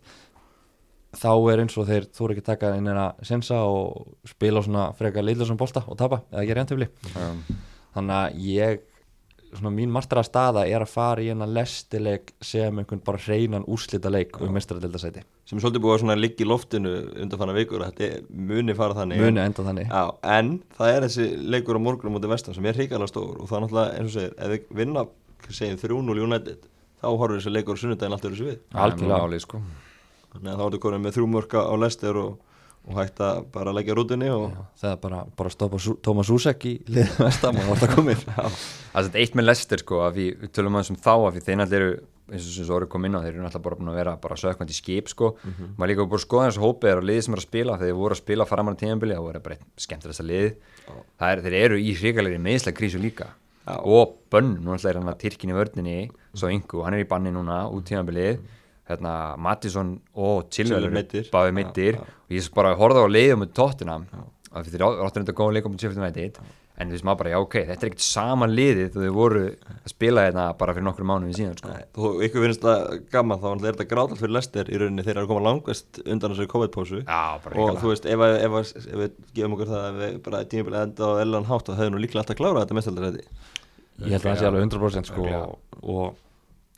[1.17, 4.89] þá er eins og þeir þú ekki að taka inn eina sensa og spila svona
[4.97, 7.39] frekar leilur sem bolta og tapa eða gera jæntöfli um,
[7.95, 8.84] þannig að ég
[9.58, 14.12] svona mín marstara staða er að fara í hennar lestileik sem einhvern bara hreinan úrslita
[14.14, 16.92] leik um mestaradeildasæti sem er svolítið búið að svona ligga í loftinu
[17.24, 19.24] undan fann vikur að þetta muni fara þannig.
[19.24, 19.88] Muni enda þannig.
[19.90, 20.04] Já,
[20.38, 23.58] en það er þessi leikur á morgunum mútið vestan sem er hrikalega stór og það
[23.58, 25.06] er náttúrulega eins og segir, ef við vinna
[25.50, 26.68] segjum 3-0 United
[27.00, 29.20] þá horfur þessi leikur á sunnudaginn allt öðru svið Algjörlega.
[29.26, 29.62] álið, sko.
[30.36, 32.38] þannig að þá ertu konið með þrjú mörka á Lester og,
[32.89, 36.75] og hægt að bara leggja rútinni og það er bara, bara stoppa Tómas Úsek í
[36.89, 40.80] liðið vestam og það komið Það er eitt með Lester sko að við, við tölum
[40.80, 41.99] aðeins um þá að því þeir náttúrulega eru
[42.30, 44.15] eins og sem svo orðið kom inn á þeir eru náttúrulega bara búin að vera
[44.21, 45.32] bara sökvandi skip sko.
[45.78, 47.89] Maður líka búin að skoða þessu hópið er og liðið sem er að spila þegar
[47.89, 50.52] þeir voru að spila framan á tíðanbili það voru bara eitt skemmtilegsta lið.
[51.17, 53.32] Það er, þeir eru í hrikalegri meðislega krísu líka.
[53.69, 53.75] Já.
[53.86, 55.97] og bönn, nú náttúrulega er hann að Tyrkin í vörninni
[56.34, 58.39] svo yngu, hann er í banni núna út tíðanbilið
[58.89, 60.89] hérna Mattisson og Chilwell
[61.32, 63.99] báði mittir og ég bara horfði á leiðum með tóttina
[64.49, 66.39] af því þeir áttur þetta góða leikum með Sheffield United.
[66.80, 69.89] En þú veist maður bara, já ok, þetta er ekkert sama liðið þú voru að
[69.91, 71.71] spila þetta bara fyrir nokkru mánuðin síðan sko.
[71.73, 75.12] Nei, Þó ykkur finnst það gaman þá er þetta gráðalt fyrir Lester í rauninni þeir
[75.17, 77.02] eru að koma langast undan þessari COVID-pósu.
[77.04, 80.41] Og þú veist, ef, að- ef, að- ef við gefum okkur það að við bara
[80.56, 83.23] tímabilið enda á ellan hátt þá hefur nú líklega alltaf klárað þetta mestaldaræti
[83.99, 85.28] ég held að það sé alveg 100% sko,
[85.84, 86.15] og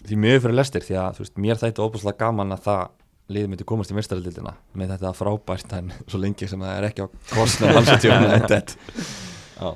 [0.07, 2.83] því mjög fyrir lestir því að veist, mér þætti óbúslega gaman að það
[3.31, 7.05] liðið myndi komast í mestaraldildina með þetta frábært en svo lengi sem það er ekki
[7.05, 8.39] á kostnum hans að tjóna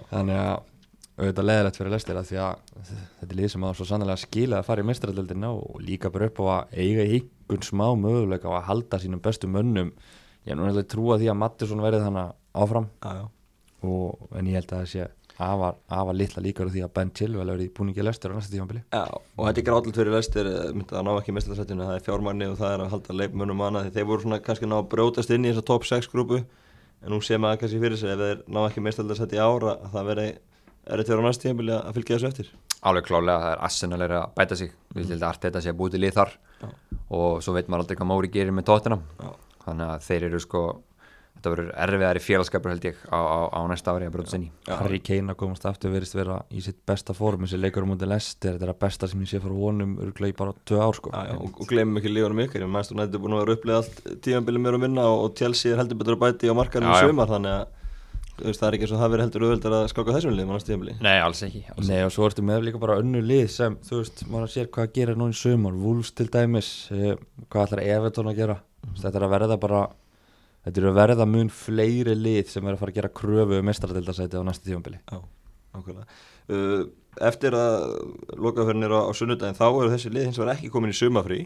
[0.09, 0.63] þannig að
[1.15, 4.59] auðvitað leðilegt fyrir lestir að því að þetta er lið sem að svo sannlega skila
[4.59, 8.59] að fara í mestaraldildina og líka bara upp á að eiga einhvern smá möguleika á
[8.59, 9.93] að halda sínum bestu mönnum.
[10.43, 12.33] Ég er nú náttúrulega trúa því að Mattisson verið þannig
[12.65, 12.89] áfram.
[12.99, 13.25] Já, já.
[13.85, 17.11] Og, en ég held að það sé afar, afar litla líkar á því að Ben
[17.15, 20.49] Chilwell verið í búningi lestur á næsta tífambili Já, og þetta er gráðalt fyrir Lester
[20.71, 23.15] myndið að ná ekki mestaldarættinu, það er fjármanni og það er að halda
[23.67, 26.41] annað því þeir voru svona kannski ná að brjótast inn í þessa top 6 grúpu
[26.41, 30.09] en nú sé maður kannski fyrir sig ef þeir ná ekki mestaldarætti ára að það
[30.11, 30.27] veri
[30.85, 32.51] erriðt fyrir á næsta tímabili að fylgja þessu eftir.
[32.85, 34.73] Alveg klálega, það er Arsenal er að bæta sig.
[34.93, 35.45] Við held að allt
[41.35, 44.15] þetta að að þetta verður erfiðari félagskapur held ég á, á, á næsta ári að
[44.15, 44.75] brjóta sinni Já.
[44.79, 48.11] Harry Kane að komast aftur verist vera í sitt besta form þessi leikur um mútið
[48.11, 50.97] lestir þetta er að besta sem ég sé fyrir honum örglega í bara tvö ár
[50.97, 51.13] sko.
[51.13, 53.37] Já, já, og, og glemum ekki lífunum ykkur ég mannst hún að þetta er búin
[53.37, 56.23] að vera upplið allt tímabili mér og minna og, og Chelsea er heldur betur að
[56.25, 57.09] bæti á markanum Já, í já.
[57.09, 57.73] sumar þannig að
[58.35, 60.71] það er ekki eins og það verið heldur auðveldar að skáka þessum liðum á næsta
[60.73, 60.95] tímabili.
[61.05, 64.01] Nei, alls ekki, alls Nei og svo ertu með líka bara önnu lið sem þú
[64.01, 65.77] veist, maður sér hvað gerir nú í sumar.
[65.79, 67.15] Wolves til dæmis, eh,
[67.47, 68.57] hvað ætlar Everton að gera?
[68.99, 69.85] Þetta er að verða bara
[70.65, 73.69] þetta er að verða mun fleiri lið sem er að fara að gera kröfu um
[73.69, 75.19] mestradildasæti á næsta tífambili Já,
[75.75, 76.07] nákvæmlega.
[76.45, 77.85] Uh, Eftir að
[78.43, 81.45] lokaförnir á, á sunnudaginn þá eru þessi lið hins vegar ekki komin í sumafrí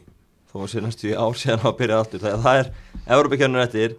[0.50, 2.24] þó að sé næstu í ár síðan að byrja aftur.
[2.24, 2.70] Það, það er
[3.06, 3.98] Európa-kjörnur eftir.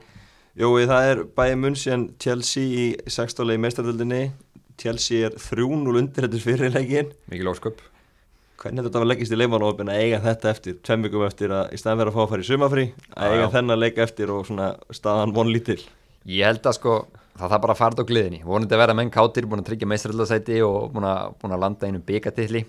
[0.58, 3.52] Jói, það er bæði munnsjön Chelsea í 16.
[3.54, 4.22] í meistardöldinni
[4.80, 7.82] Chelsea er 3-0 undir þetta fyrirleikin mikil ósköp
[8.60, 11.72] Hvernig þetta var að leggist í leikmannópin að eiga þetta eftir tveim vikum eftir að
[11.72, 12.84] í staðan vera að fá að fara í sumafrí
[13.16, 15.78] að eiga þennan leik eftir og svona staðan von lítil?
[16.28, 16.98] Ég held að sko,
[17.40, 18.42] það þarf bara að fara á gliðinni.
[18.44, 21.88] Vonandi að vera menn kátir, búin að tryggja meistaraldarsæti og búin að, búin að landa
[21.88, 22.64] einu byggatilli.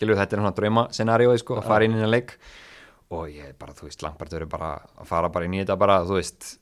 [0.00, 2.38] Gilur þetta er svona drauma scenariói sko, að fara inn í leik.
[3.12, 6.16] Og ég bara, þú veist, verður bara að fara bara inn í þetta bara, þú
[6.22, 6.54] veist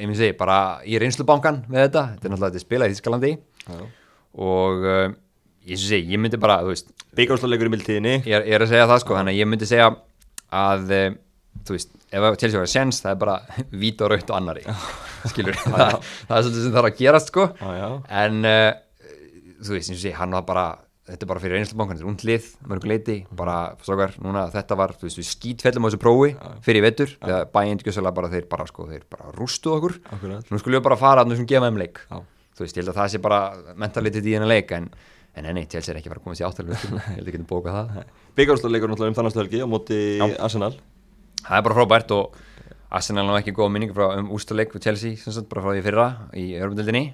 [0.00, 0.58] ég myndi segi, bara
[0.88, 3.32] í reynslubankan með þetta, þetta er náttúrulega þetta spilað í Þískalandi
[4.40, 5.10] og uh,
[5.68, 8.12] ég segi, ég myndi bara, þú veist Byggjárslagleikur í mildtíðinni.
[8.22, 9.88] Ég er, ég er að segja það sko, þannig að ég myndi segja
[10.54, 11.08] að uh,
[11.66, 13.34] þú veist, ef að Chelsea var að sjens það er bara
[13.82, 14.62] víta og raut og annari
[15.30, 15.96] skilur, það,
[16.28, 17.88] það er svolítið sem þarf að gerast sko, Já, já.
[18.22, 18.70] en uh,
[19.60, 20.64] þú veist, eins og sé, hann var bara
[21.10, 25.08] þetta er bara fyrir einslubankan, þetta er undlið mörguleiti, bara, strókar, núna þetta var þú
[25.08, 26.28] veist, við skítfellum á þessu prófi
[26.62, 29.96] fyrir í vetur, þegar bæinn gjössalega bara þeir bara, sko, þeir bara rústu okkur.
[30.14, 30.46] Akkurat.
[30.54, 31.98] nú skulum við bara fara að þessum gefa þeim leik.
[32.06, 32.20] Já.
[32.54, 33.40] þú veist, ég held að það sé bara
[33.82, 34.86] mentalitið í hennar leik, en
[35.38, 37.78] en enni, Chelsea er ekki fara að komast í áttalegu ég held að getum bókað
[37.78, 38.12] það.
[38.38, 40.26] Byggjárslagleikur náttúrulega um þannastu helgi á móti Já.
[40.42, 40.72] Arsenal.
[41.40, 42.38] Það er bara frábært og
[42.90, 45.84] Arsenal ná ekki góða minning frá um úrstaleik við Chelsea, sem sagt, bara frá því
[45.86, 47.04] fyrra í Europadildinni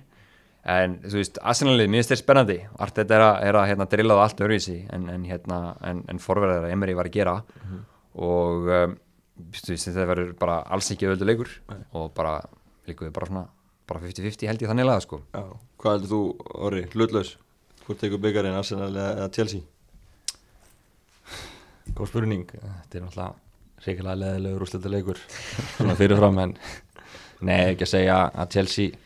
[0.67, 2.57] en þú veist, Arsenalið, mér finnst þeir spennandi.
[2.83, 6.01] Allt þetta er að, er að hérna, drilla það allt öruvísi en, en, hérna, en,
[6.11, 7.37] en forverðar Emery var að gera.
[8.27, 8.97] Og um,
[9.53, 11.53] veist, þetta verður bara alls ekki öðvöldu leikur
[11.93, 12.41] og bara
[12.89, 13.45] líkuðu bara svona
[13.87, 15.21] bara 50-50 held ég þannig laga sko.
[15.31, 15.45] Já.
[15.83, 16.21] Hvað heldur þú,
[16.67, 17.37] Orri, hlutlaus?
[17.87, 19.61] Hvort tekur byggarinn, Arsenal eða eða Chelsea?
[21.97, 23.35] Góð spurning, þetta er náttúrulega
[23.87, 25.21] reyngilega leðilegur úrslita leikur
[25.77, 26.55] svona fyrirfram en
[27.47, 29.03] nei ekki að segja að Chelsea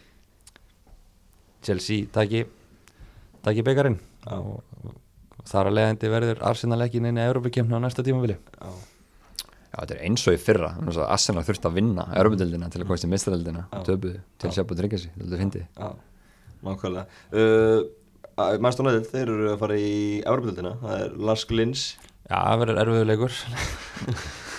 [1.66, 2.44] Chelsea taki
[3.44, 3.98] taki byggarinn.
[4.30, 4.62] Og
[5.48, 8.70] þar að leiðandi verður Arsenal ekki inn í Európa-kemna á næsta tímafili Já.
[9.70, 10.72] Já, þetta er eins og í fyrra.
[10.76, 13.82] Þannig að Arsenal þurfti að vinna Europadildina til að komast í mistadeldina Já.
[13.86, 14.22] töpuðu.
[14.42, 15.66] Til Sjöpa og tryggja sig, þetta er fyndið?
[15.76, 15.90] Já,
[18.40, 19.92] uh, Mæstur Næðil, þeir eru að fara í
[20.24, 21.84] Evropildina, það er Lars Glins.
[22.30, 23.38] Já, það verður erfiður leikur.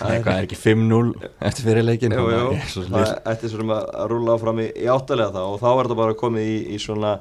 [0.02, 1.12] Það er ekki 5-0
[1.46, 4.88] eftir fyrir leikin Jú, jú, er það list- ætti svo að rúla áfram í, í
[4.90, 7.12] áttalega það og þá er þetta bara komið í, í svona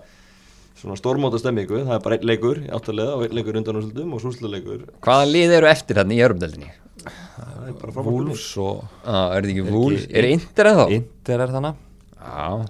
[0.82, 4.16] svona stórmóta stemmingu, það er bara einn leikur í áttalega og einn leikur undan úrslutum
[4.18, 6.72] og súsluleikur Hvaða lið eru eftir þarna í Europadeldinni?
[7.06, 10.08] það er bara frábært Wolves og Ah, er ekki Wolves?
[10.08, 10.96] ekki- Er Inter eða þá?
[10.98, 11.76] Inter er þannig
[12.18, 12.66] Já,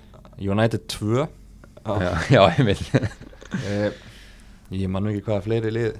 [0.52, 2.84] United 2 já, já, ég vil
[3.60, 3.92] eh,
[4.72, 5.92] Ég man nú ekki hvaða fleiri lið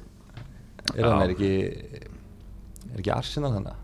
[0.96, 1.52] Er hann, er ekki
[2.92, 3.78] Er ekki Arsenal þannig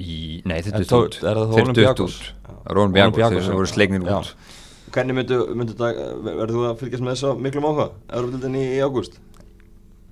[0.00, 0.86] Í, nei, út er
[1.20, 1.74] Þeir Olympiakos?
[1.76, 2.28] duttu út.
[2.72, 3.56] Olympiakos, Olympiakos, þeir já.
[3.58, 4.30] voru slegnir út.
[4.94, 8.62] Hvernig myndu, myndu það, verður þú að fylgjast með þess að miklum áhuga, Evropildin í,
[8.74, 9.18] í ágúst?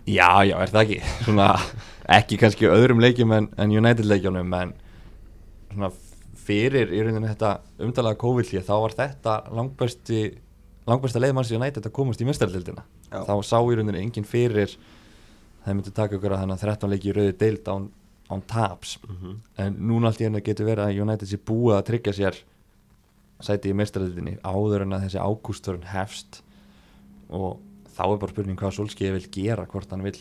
[0.08, 0.98] Já, já, er það ekki?
[1.24, 1.46] Svona,
[2.18, 4.74] ekki kannski öðrum leikjum en, en United leikjunum en
[5.72, 5.90] svona
[6.48, 10.22] fyrir í rauninni þetta umdalaða COVID-lið þá var þetta langbæsti
[10.88, 13.20] langbæsta leiðmanns United að komast í mestardildina Já.
[13.28, 14.74] þá sá í rauninni enginn fyrir
[15.64, 17.88] það myndi taka ykkur að þennan 13 leiki í rauði deild án,
[18.32, 18.96] án taps.
[19.60, 22.40] En núna allt í henni getur verið að United sé búið að tryggja sér
[23.44, 26.40] sæti í mestardildinni áður en að þessi ágústurinn hefst.
[27.28, 27.60] Og
[27.94, 30.16] þá er bara spurning hvað Solskjaer vil gera hvort hann vil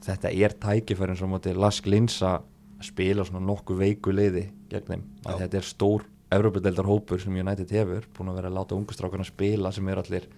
[0.00, 2.38] þetta er tækifærin svo móti Lask Linsa
[2.80, 7.72] spila svona nokkuð veiku leiði gegn þeim, að þetta er stór Evropadeildar hópur sem United
[7.74, 10.28] hefur búin að vera að láta ungustrákarna spila sem er allir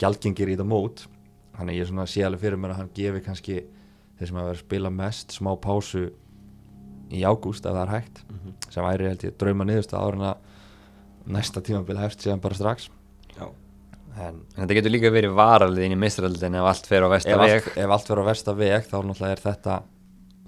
[0.00, 1.06] gjaldgengir í þetta mót.
[1.56, 3.56] Þannig ég er svona að sé alveg fyrir mér að hann gefi kannski
[4.18, 6.04] þeir sem að vera að spila mest smá pásu
[7.10, 8.20] í ágúst ef það er hægt
[8.70, 12.88] sem væri held ég drauma niðurst áður en að næsta tímabil hefst síðan bara strax.
[13.36, 13.46] Já,
[14.16, 17.34] en En þetta getur líka verið varalið inn í mistraldin ef allt fer á vesta
[17.36, 17.72] allt, veg.
[17.76, 19.80] ef allt verður á versta veg þá náttúrulega er þetta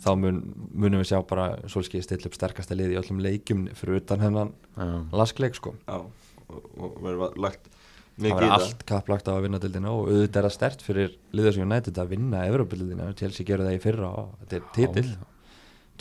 [0.02, 0.40] þá mun,
[0.74, 4.52] munum við sjá bara svolskið stilla upp sterkasta liði í öllum leikjum fyrir utan hennan
[4.74, 4.88] Já.
[5.22, 5.74] laskleik sko.
[5.86, 6.00] Já,
[6.48, 8.56] og, og verður lagt það mikið í verður það.
[8.58, 12.00] allt kapplagt á að vinna dildina og auðvitað er það stert fyrir liður sem United
[12.02, 15.12] að vinna Evropadildina Chelsea gerði það í fyrra og þetta er titill.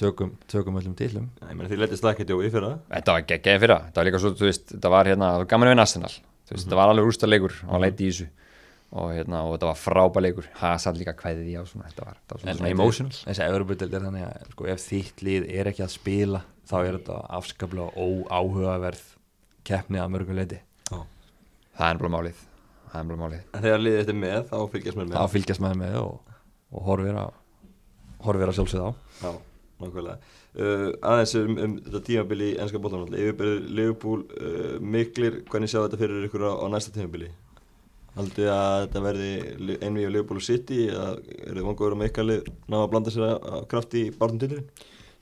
[0.02, 3.76] Tökum, tökum öllum meni, Þið letist það ekkert jói fyrir það Þetta var geggjaði fyrra,
[3.86, 6.12] þetta var líka svo, þú veist, þetta var hérna, það var gaman að vinna Arsenal,
[6.48, 8.28] þú veist, þetta var alveg rústaleikur, hann var leitt í þessu
[8.92, 12.36] og hérna, og þetta var frábæleikur, Hazard líka kvæðið í á svona, þetta var, þetta
[12.36, 13.20] var svona, svona emotional.
[13.22, 16.98] þessi Evropadild er þannig að sko, ef þitt lið er ekki að spila þá er
[16.98, 19.06] þetta afskaplega óáhugaverð
[19.68, 20.60] keppni að mörgum leiti
[21.82, 22.42] Það er bara málið,
[22.92, 23.46] það er bara málið.
[23.56, 25.16] En þegar liðið þetta með, þá fylgjast mér með.
[25.16, 26.36] Þá fylgjast maður með og,
[26.72, 27.32] og horfir að
[28.26, 28.92] horfir að sjálfsögða á.
[29.22, 29.32] Já,
[29.82, 30.34] nákvæmlega.
[30.52, 35.80] Uh, Aðeins um, um þetta tímabili í ennska bóttan Yfirbyrður Liverpool uh, miklir, hvernig sjá
[35.80, 37.32] þetta fyrir ykkur á, á næsta tímabili?
[38.18, 39.30] Haldið að þetta verði
[39.80, 41.10] einvið á Liverpool og City eða
[41.48, 44.42] eru þið vangur um eitthvað lið ná að blanda sér að, að krafti í barnum
[44.42, 44.64] til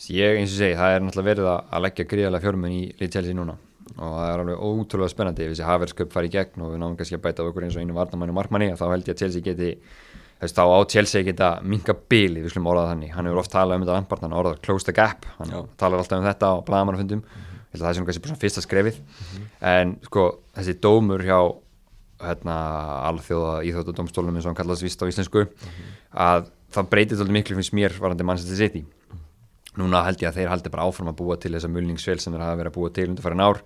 [0.09, 3.09] Ég, eins og segi, það er náttúrulega verið að, að leggja gríðarlega fjármenn í lið
[3.17, 3.57] Chelsea núna.
[3.97, 5.43] Og það er alveg ótrúlega spennandi.
[5.43, 7.83] Ef þessi Haversköp fari í gegn og við náum kannski að bæta okkur eins og
[7.83, 9.73] einu varnamann og markmanni þá held ég að Chelsea geti
[10.39, 13.79] veist, þá á Chelsea geta minka bili við slum orðað þannig, hann hefur oft talað
[13.79, 15.59] um þetta Lampard, hann orðað close the gap, hann Já.
[15.81, 17.23] talar alltaf um þetta á blagamannafundum,
[17.73, 19.01] held að það sé nú kannski svona fyrsta skrefið,
[19.73, 21.39] en sko þessi dómur hjá
[22.19, 22.55] hérna,
[23.09, 25.45] alþjóða íþjóttadómstólum eins og hann kallast vist á íslensku
[26.11, 28.83] að það breytir svolítið miklu finnst mér varandi Manchester City.
[29.79, 32.43] Núna held ég að þeir haldi bara áfram að búa til þessa mulningsvel sem þeir
[32.43, 33.61] hafa verið að búa til undir farin ár.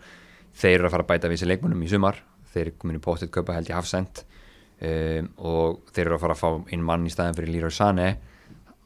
[0.53, 2.19] Þeir eru að fara að bæta við sér leikmunum í sumar.
[2.53, 6.37] Þeir eru komin í póttið kaupa held ég hafsend um, og þeir eru að fara
[6.37, 8.09] að fá inn mann í staðin fyrir Leroy Sané.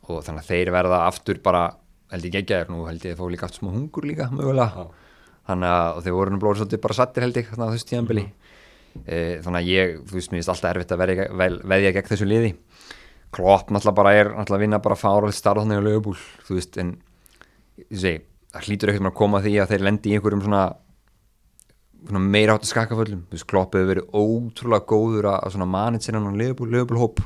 [0.07, 1.65] Og þannig að þeir verða aftur bara
[2.13, 4.87] held ég ekki að nú held ég að fá líka aftur smá hungur líka mögulega.
[5.49, 7.89] Þannig að og þeir voru nú blóður svolítið bara sattir held ég þannig að þessu
[7.91, 8.55] tíðanbili mm.
[9.05, 12.27] Þannig að ég, þú veist, mér finnst alltaf erfitt að verja, vel, veðja gegn þessu
[12.27, 12.53] liði.
[13.35, 16.77] Klopp náttúrulega bara er náttúrulega að vinna bara fárað starf þannig á lögubúl þú veist,
[16.79, 16.93] en
[17.83, 18.21] ég segi,
[18.55, 20.61] það hlýtur ekkert að koma að því að þeir lendi í einhverjum svona,
[22.07, 26.07] svona meira áttu skakaföllum þú veist, Klopp hefur verið ótrúlega góður að, að svona manið
[26.07, 27.21] sér hann lögubúl, lögubúl hóp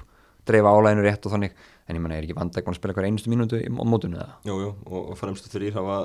[0.50, 3.32] dreifa álæginu rétt og þannig en ég menna, er ekki vandæk að spila hver einustu
[3.34, 4.36] mínútu í- á mótunu eða?
[4.48, 5.98] Jú, jú, og, fremstu þrýr hafa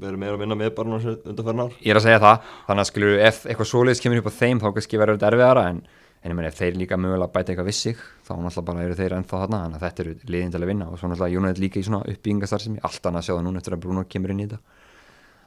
[0.00, 1.76] verið meira að vinna með barnum undanferðin ár.
[1.82, 4.60] Ég er að segja það, þannig að skilur ef eitthvað svoleiðis kemur upp á þeim
[4.62, 5.80] þá kannski verður þetta erfiðara en,
[6.22, 8.96] en ég meina ef þeir líka mögulega bæta eitthvað við sig þá náttúrulega bara eru
[8.98, 10.88] þeir ennþá þarna þannig að þetta eru liðin til að vinna.
[10.90, 13.44] Og svo náttúrulega United líka í svona uppbyggingastar sem ég allt annað að sjá það
[13.46, 14.60] núna eftir að Bruno kemur inn í þetta.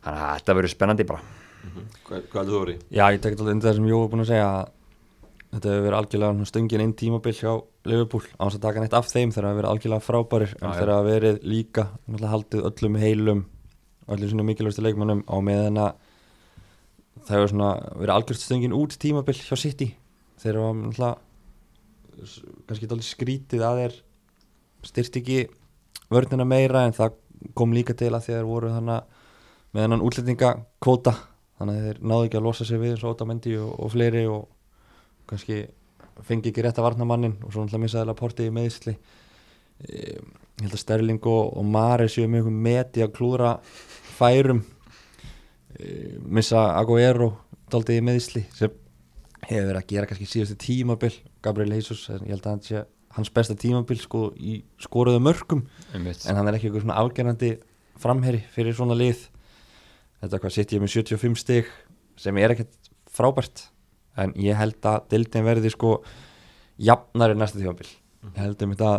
[0.06, 1.22] Þannig að þetta verður spennandi bara.
[2.08, 2.76] Hvað, hvað heldur þú orði?
[2.96, 4.70] Já, ég tek alltaf undir það sem Jó er búin að segja að
[5.50, 7.52] þetta hefur verið algjörlega svona stöngin inn tímabil hjá
[7.90, 10.74] Liverpool á þess að taka neitt af þeim þegar það hefur verið algjörlega frábærir en
[10.76, 11.86] þegar það hefur verið líka
[12.34, 13.42] haldið öllum heilum
[14.10, 15.92] öllum svona mikilvægstu leikmannum á meðan að
[17.26, 19.90] það hefur svona verið algjörst stöngin út tímabil hjá City.
[20.46, 21.18] Eru náttúrulega
[22.26, 23.98] s- kannski dálítið skrítið að þeir
[24.90, 25.40] styrt ekki
[26.14, 27.18] vörnina meira en það
[27.58, 29.18] kom líka til að þeir voru þannig
[29.76, 31.14] með hennan útlendingakvóta
[31.60, 34.24] þannig að þeir náðu ekki að losa sig við eins og Otamendi og, og fleiri
[34.32, 34.48] og
[35.30, 35.63] kannski
[36.26, 38.98] fengi ekki rétt að varna mannin og svo náttúrulega misaði Laporti í meðisli
[39.88, 40.20] ég
[40.60, 43.54] held að Sterling og, og Mare séu mjög meti að klúra
[44.18, 44.63] færum.
[45.80, 47.32] E, missa Aguero
[47.72, 48.74] daldið í meðisli sem
[49.46, 51.13] hefur verið að gera kannski síðustu tímabil
[51.46, 52.84] Gabriel Jesus, ég held að hann sé
[53.15, 55.63] hans besta tímabil sko í skoruðu mörgum
[55.96, 56.26] Einmitt.
[56.28, 57.54] en hann er ekki eitthvað svona afgerandi
[58.00, 59.26] framherri fyrir svona lið.
[60.20, 61.72] Þetta hvað sitt ég með 75 stig
[62.20, 63.70] sem er ekkert frábært
[64.20, 65.96] en ég held að dildin verði sko
[66.80, 67.88] jafnari næsta tímabil.
[68.36, 68.94] Ég held um þetta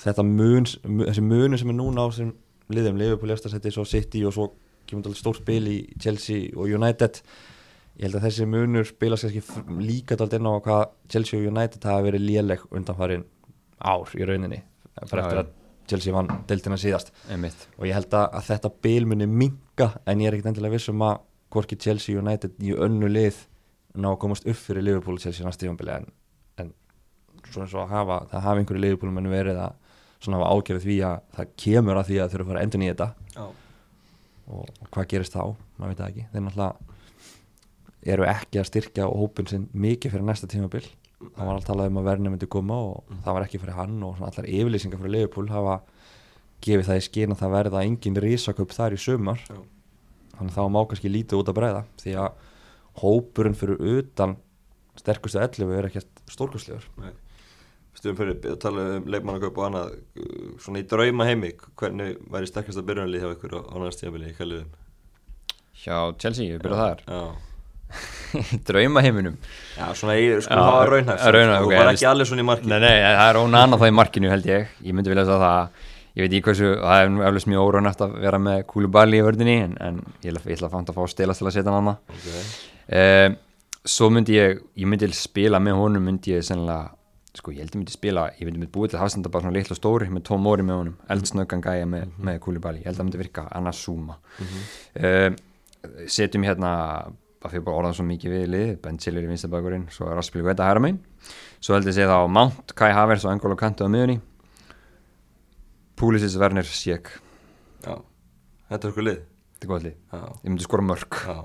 [0.00, 0.66] þetta mun,
[1.10, 2.32] þessi munu sem er núna á sem
[2.70, 4.44] liðum, Liverpool eftir að setja svo City og svo
[4.86, 7.18] kemur þetta stórt spil í Chelsea og United.
[7.98, 11.82] Ég held að þessi munur kannski f- líka dalt inn á hvað Chelsea og United
[11.84, 13.24] hafa verið léleg undanfarin
[13.82, 14.62] ár í rauninni
[15.00, 15.50] fyrir eftir að
[15.90, 17.10] Chelsea vann deildina síðast.
[17.28, 17.66] Einmitt.
[17.78, 21.02] og ég held að, þetta bil muni minka en ég er ekkert endilega viss um
[21.02, 21.18] að
[21.50, 23.40] hvorki Chelsea United í önnu lið
[23.94, 26.06] ná að komast upp fyrir Liverpool Chelsea næst tífambili en,
[26.62, 26.72] en
[27.48, 29.74] svona svo að hafa, það hafa einhverju Liverpool menn verið að
[30.20, 32.94] svona hafa ágjörð því að það kemur að því að þurfa að fara endur nýja
[32.94, 33.10] þetta.
[33.34, 33.44] Já.
[34.50, 35.42] og, hvað gerist þá,
[35.78, 36.26] maður veit það ekki.
[36.32, 36.90] Þeir náttúrulega
[38.14, 40.84] eru ekki að styrkja hópin sinn mikið fyrir næsta tímabil.
[41.20, 43.98] Það var alltaf talað um að verðinu myndi koma og það var ekki fyrir hann
[44.06, 45.80] og svona allar yfirlýsingar fyrir Liverpool hafa
[46.64, 49.42] gefið það í skinn að það verða engin risaköp þar í sumar.
[49.48, 49.60] Já.
[50.38, 52.46] þannig þá má kannski lítið út að bregða því að
[53.00, 54.36] hópurinn fyrir utan
[54.98, 56.86] sterkustu 11 er ekkert stórkustlegur
[57.96, 59.94] Stuðum fyrir að tala um leikmannakaup og annað
[60.62, 64.30] svona í drauma heimi hvernig væri sterkast að byrjunarlið hjá ykkur á, á næst tímabili
[64.30, 64.70] í kæliðum
[65.80, 66.98] Hjá Chelsea, við byrjum þar.
[67.08, 67.22] Já,
[68.68, 69.38] Draumaheiminum
[69.74, 71.24] Já svona í, sko, það var raunhæft.
[71.36, 73.80] raunhæft, og ok, var en ekki allir svona í marki Nei, nei, það er ónana
[73.80, 74.76] það í markinu held ég.
[74.86, 78.00] Ég myndi vilja að það Ég veit ekki hversu, það er nú eflust mjög óraunæft
[78.02, 80.98] að vera með kúluballi í vördinni en, en ég ætla, ég ætla að fanta að
[80.98, 82.40] fá stelast til að setja hann annað okay.
[82.96, 83.36] Um,
[83.88, 86.90] Svo myndi ég, ég myndi spila með honum myndi ég sennilega
[87.38, 89.54] Sko ég held ég myndi spila, ég myndi myndi búið til að hafstanda bara svona
[89.54, 92.96] litla og stóri með tóm móri með honum eldsnöggan gæja með, með kúluballi, ég held
[92.96, 95.36] að það myndi virka annars súma um,
[96.10, 96.72] Setjum hérna
[97.40, 100.66] að fyrir bara orðan svo mikið við lið Ben Chilwell í vinstabakurinn, svo Raspil Guetta
[100.66, 100.98] hæra megin.
[101.62, 104.18] Svo held ég sé þá Mount, Kai Havertz og Angolo Kanto á miðunni
[105.96, 107.14] Púlisins Werner Sjeck
[107.86, 107.94] Já,
[108.68, 109.24] þetta er okkur lið.
[109.54, 111.38] Þetta er gott lið, Já, ég myndi skora mörg já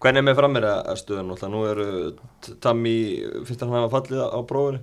[0.00, 1.52] Hvernig er með frammeira að stöðun náttúrulega?
[1.52, 1.86] Nú eru
[2.40, 2.94] T- Tammy,
[3.48, 4.80] finnst hann hafa fallið á prófinu?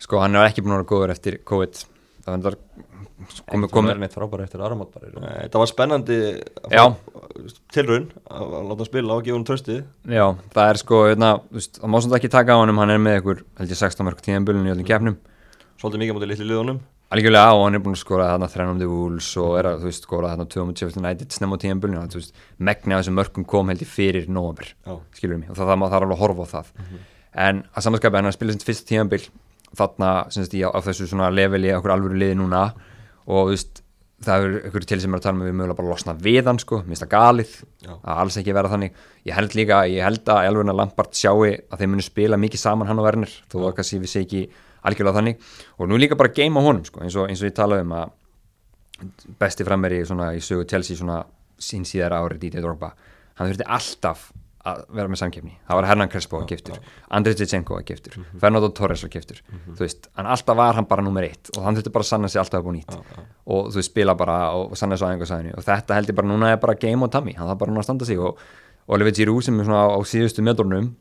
[0.00, 1.82] sko hann er ekki búin að vera góður eftir COVID.
[2.24, 2.54] Það var
[3.20, 5.24] komið komið komið neitt frábæra eftir Aramót bara í raun.
[5.26, 6.16] Nei, Það var spennandi
[6.64, 6.94] að
[7.74, 9.82] tilraun að að láta hann spila og gefa hann tröstið
[10.16, 10.24] já,
[10.56, 12.80] það er sko, hérna, það má samt ekki taka á honum.
[12.80, 15.18] Hann er með ykkur, held ég 16 mörg tíðanbölun í öllum keppnum.
[15.80, 18.88] Svolítið mikið mútið litli liðunum algjörlega og hann er búin að skora þarna þrennum til
[18.90, 22.12] Wolves og er að, þú veist, skora þarna 2 mútið Sheffield United snem á tíðanbölun
[22.12, 25.58] þú veist, megni af þessum mörgum kom held ég fyrir november Já, skilur mig, og
[25.58, 26.72] það, það, það er alveg að horfa á það.
[27.40, 29.22] En að samanskapi hann að spila sem fyrst tíðanbíl
[29.78, 32.62] þarna, sem sagt, í, á þessu svona leveli okkur alvöru liði núna
[33.26, 33.82] og þú veist,
[34.20, 36.58] það er ykkur til sem er að tala með við mögulega bara losna við hann
[36.60, 37.52] sko, minnst það galið
[37.86, 37.92] Já.
[37.96, 38.98] að alls ekki vera þannig.
[39.24, 40.42] Ég held líka, ég held að
[44.80, 45.46] Og algjörlega þannig.
[45.78, 48.16] Og nú líka bara á honum sko, eins og, eins og ég talaði um að
[49.40, 51.22] besti frammeiri í sögu Chelsea svona
[51.60, 52.92] sín síðar árið Díti Drogba
[53.38, 54.30] hann þurfti alltaf
[54.68, 56.80] að vera með samkefni það var Hernan Crespo að giftur
[57.16, 59.38] Andrei Zichenko að giftur Fernando Torres að giftur.
[59.48, 62.28] Þú veist, en alltaf var hann bara nummer eitt og hann þurfti bara að sanna
[62.28, 62.98] sig alltaf upp á nýtt.
[63.48, 66.18] Og þú veist, spila bara og, og sanna sig á einhversæðinu og þetta held ég
[66.20, 67.32] bara núna er bara game og tammy.
[67.38, 68.44] Hann þarf bara núna að standa sig og
[68.92, 70.92] Oliver Giroud sem er svona á síðustu metrunum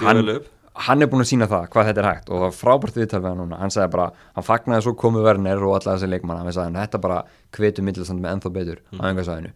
[0.00, 0.24] hann,
[0.74, 3.20] hann er búin að sína það hvað þetta er hægt og það var frábært viðtal
[3.20, 3.58] við hann núna.
[3.60, 7.00] Hann sagði bara, hann fagnaði svo komu verðnir og alla þessi leikmann, hann sagði þetta
[7.04, 7.20] bara
[7.54, 9.52] hvetu millistand með ennþá betur á einhversæðinu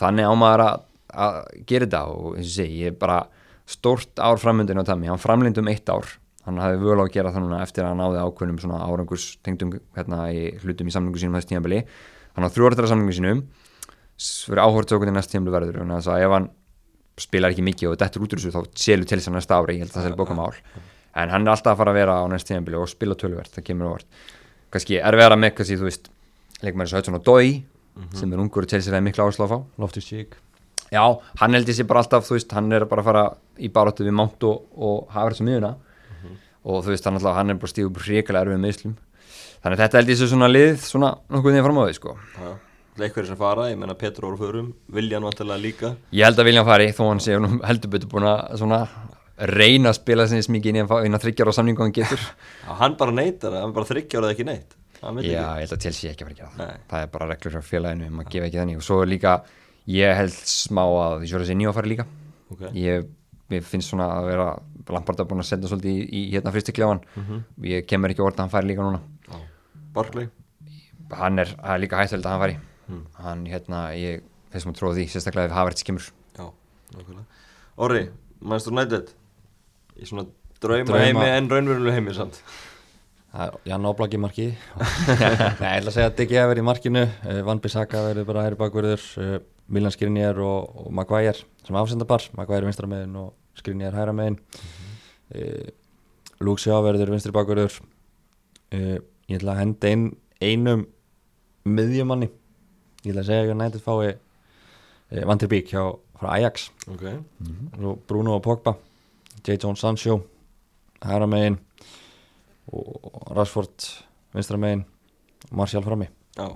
[0.00, 0.86] þannig á maður að,
[1.26, 3.18] að gera þetta og eins og segi, ég er bara
[3.66, 6.06] stórt ár framöndin á Tammy, hann framlindi um eitt ár.
[6.46, 9.24] Hann hafði völu á að gera það núna eftir að hann náði ákveðnum svona árangurs
[9.42, 11.80] tengdum hérna í hlutum í samlingu sínum þessi tímabili.
[12.36, 13.40] Hann á þrjóðartara samlingu sínum
[17.20, 19.78] spilar ekki mikið og dettur út úr þessu þá selur til þess að næsta ári,
[19.78, 20.50] ég held að það selur bókamál
[21.16, 23.66] en hann er alltaf að fara að vera á næst tímabili og spila tölvert, það
[23.70, 24.26] kemur ávart
[24.74, 26.10] kannski er vera með, kannski, þú veist
[26.64, 27.62] leikmæri svo Hudson og Dói
[28.16, 29.58] sem er ungur og til sér að mikla áherslu á að fá.
[29.80, 30.36] Loftus Cheek.
[30.92, 31.02] Já,
[31.40, 33.24] hann held ég sér bara alltaf, þú veist, hann er bara að fara
[33.58, 35.72] í baráttu við Mount og, og Havertz á miðuna
[36.66, 38.94] og þú veist, hann, alltaf, hann er bara stíð upp hrikalega erfið meðslum
[39.62, 42.16] þannig að þetta held ég sér svona lið svona nokkuð því því, sko.
[42.36, 42.50] Já.
[42.96, 45.90] Leikverðir sem fara, ég menna Petr Óru förum Viljan vantilega líka?
[46.16, 48.78] Ég held að Viljan fari, þó hann sé heldur betur búin að svona
[49.52, 52.22] reyna að spila sinni smikið inn í að þryggjar á samningu hann getur.
[52.64, 54.76] Já, hann bara neytar, hann bara þryggjáraði ekki neitt.
[55.02, 55.42] Hann veit Já, ekki.
[55.44, 56.70] ég held að Chelsea ekki að að gera það.
[56.92, 58.78] Það er bara reglur frá félaginu, maður gefa ekki þannig.
[58.80, 59.34] Og svo er líka,
[59.92, 62.06] ég held smá að því svo er þessi nýja að fara líka.
[62.54, 62.70] Okay.
[62.80, 63.10] ég,
[63.52, 64.46] ég finnst svona að vera
[64.94, 67.00] Lampard er búin að senda svolítið í, í hérna fristikljáan
[67.66, 69.02] ég kemur ekki orða að hann fari líka núna.
[69.96, 70.30] Barkley?
[71.10, 72.56] Hann er, það er líka hættulegt að hann fari
[72.86, 73.02] Mm.
[73.18, 74.22] hann hérna, ég
[74.52, 76.06] finnst maður tróð því sérstaklega ef Havertz kemur.
[76.36, 76.46] Já,
[76.94, 77.42] nákvæmlega.
[77.82, 78.02] Orri,
[78.40, 79.12] Manchester United.
[79.96, 80.26] Í svona
[80.62, 81.02] drauma, Drauma.
[81.02, 82.40] heimi en raunverulega heimi samt.
[83.36, 84.46] Oblak í marki.
[85.60, 87.02] Nei, ég ætla að segja að Diggi hefur verið í markinu.
[87.26, 89.34] Uh, Van Bissaka verður bara hæri bakverður uh,
[89.68, 94.38] Milan Skriniar og, og Maguire sem afsendabar, Maguire vinstra megin og Skriniar hæra megin.
[95.34, 95.68] Uh,
[96.40, 97.78] Luke Sjá verður vinstri bakverður
[98.76, 100.02] Ég ætla að henda ein,
[100.42, 100.82] einum
[101.66, 102.28] miðjumanni
[103.06, 105.82] Ég ætla að segja að United fái uh, Van der Beek hjá
[106.18, 106.70] frá Ajax.
[106.90, 107.04] Ok,
[107.78, 108.74] og Bruno og Pogba
[109.46, 109.54] J.
[109.62, 110.18] John Sancho
[111.04, 111.60] hæra megin
[112.72, 113.86] og Rashford
[114.34, 114.82] vinstra megin
[115.54, 116.08] Martial frammi.
[116.34, 116.48] Já.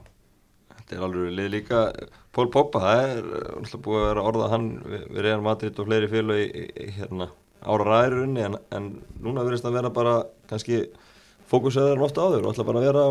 [0.74, 1.84] Þetta er alveg lið líka.
[2.34, 5.78] Pól Poppa, það er uh, alltaf búið að vera orðað hann við, við Real Madrid
[5.78, 7.28] og fleiri félag í, í, hérna,
[7.62, 8.90] ára ræðurunni en, en
[9.22, 10.16] núna verðist að vera bara
[10.50, 10.82] kannski
[11.50, 13.10] fókusaður ofta áður og alltaf bara vera á,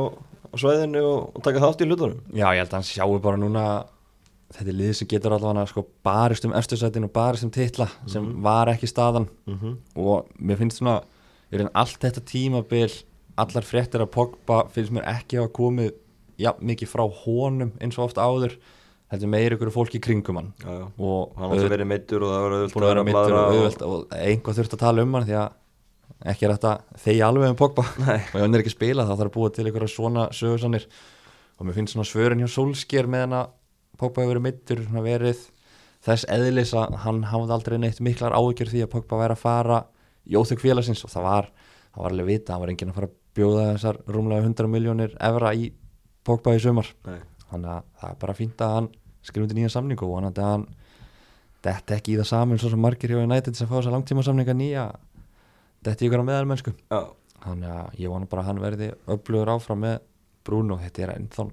[0.49, 2.19] á svæðinu og, og taka þátt í hlutunum?
[2.33, 3.63] Já, ég held að hann sjáu bara núna
[4.55, 8.25] þetta er lið sem getur allavega sko barist um eftirsætin og barist um titla sem
[8.43, 9.29] var ekki staðan.
[9.45, 9.77] Mm -hmm.
[9.95, 11.01] og mér finnst svona
[11.51, 12.89] í raun allt þetta tímabil
[13.37, 15.93] allar fréttir að Pogba finnst mér ekki hafa komið
[16.37, 18.57] ja, mikið frá honum eins og oft áður.
[19.09, 20.53] Þetta er meira ykkur fólk í kringum hann.
[20.61, 20.85] Já, já.
[20.97, 24.13] Og Hann har alltaf verið meittur og það var að vera mittur og auðvelt og
[24.13, 25.49] einhvað þurft að tala um hann því að
[26.27, 27.85] ekki er þetta þegi alveg um Pogba.
[28.03, 28.17] Nei.
[28.17, 30.89] og ef hann er ekki að spila þá þarf að búa til einhverja svona sögursannir
[31.59, 33.55] og mér finnst svona svörin hjá Solskjær með hann að
[33.99, 35.45] Pogba hefur verið mittur verið
[36.05, 39.79] þess eðlis að hann hafði aldrei neitt miklar áhyggjur því að Pogba væri að fara
[40.23, 41.03] í óþökk félagsins.
[41.03, 41.49] Og það var,
[41.91, 45.17] það var alveg vita, hann var enginn að fara að bjóða þessar rúmlega 100 miljónir
[45.29, 45.71] evra í
[46.23, 46.87] Pogba í sumar.
[47.07, 47.19] Nei.
[47.49, 48.89] þannig að það er bara fínt að hann
[49.25, 50.67] skrifa undir nýja samningu og hann
[51.65, 54.55] detti ekki í það saman svo sem margir hjá United sem fá þessar langtíma samninga
[54.55, 54.83] nýja
[55.85, 56.75] detti ykkur á meðalmennsku.
[56.91, 57.01] Já,
[57.45, 59.99] þannig að ég vona bara að hann verði öflugur áfram með
[60.47, 60.79] Bruno.
[60.81, 61.49] Þetta er ennþá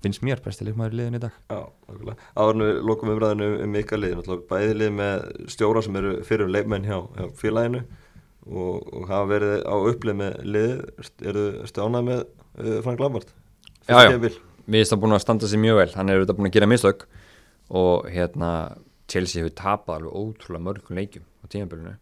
[0.00, 1.34] finnst mér besti leikmaður í liðin í dag.
[1.50, 1.58] Já,
[1.88, 6.52] okkurlega Árnu lokum umræðinu um ykkar lið náttúrulega bæði lið með stjóra sem eru fyrir
[6.52, 7.82] leikmenn hjá, hjá félaginu
[8.48, 10.76] og, og hafa verið á upplið með lið.
[11.32, 13.34] Eru stjánað með uh, Frank Lampard?
[13.84, 14.12] Já, já.
[14.14, 14.36] Tímabil.
[14.70, 17.08] Mér finnst það búin að standa sig mjög vel, hann er búin að gera mistök
[17.80, 18.52] og hérna
[19.10, 21.96] Chelsea hefur tapað alveg ótrúlega mörgum leikjum á tímabilinu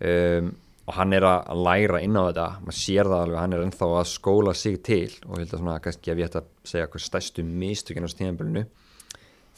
[0.00, 0.50] um,
[0.88, 3.88] og hann er að læra inn á þetta, maður sér það alveg hann er ennþá
[3.98, 5.10] að skóla sig til.
[5.26, 8.10] Og ég held að svona kannski ef ég ætti að segja hvað stærstu mistökinn á
[8.10, 8.62] tímabilinu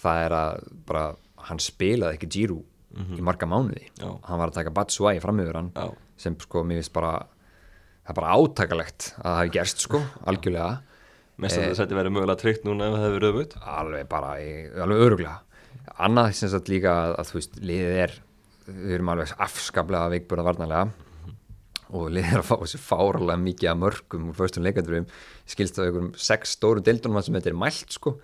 [0.01, 1.05] það er að bara
[1.49, 2.67] hann spilaði ekki Giroud
[3.15, 3.87] í marga mánuði.
[4.01, 4.09] Já.
[4.27, 5.93] hann var að taka Batshuayi fram yfir hann Já.
[6.19, 10.73] sem sko mér finnst bara það er bara átakalegt að það hafi gerst sko algjörlega.
[11.41, 14.33] Mest að þetta verið mögulega tryggt núna ef það hefur auðvöld alveg bara,
[14.83, 15.39] alveg öruglega
[16.01, 18.13] annað sem sagt líka að, að þú veist, liðið er
[18.75, 20.89] við erum alveg afskaplega veikburða varnarlega
[21.91, 25.09] og liðið er að fá þessi fáralega mikið að mörgum úr fyrstum leikandurum
[25.49, 28.15] skilst það einhverjum sex stóru deildunum sem þetta er mælt sko,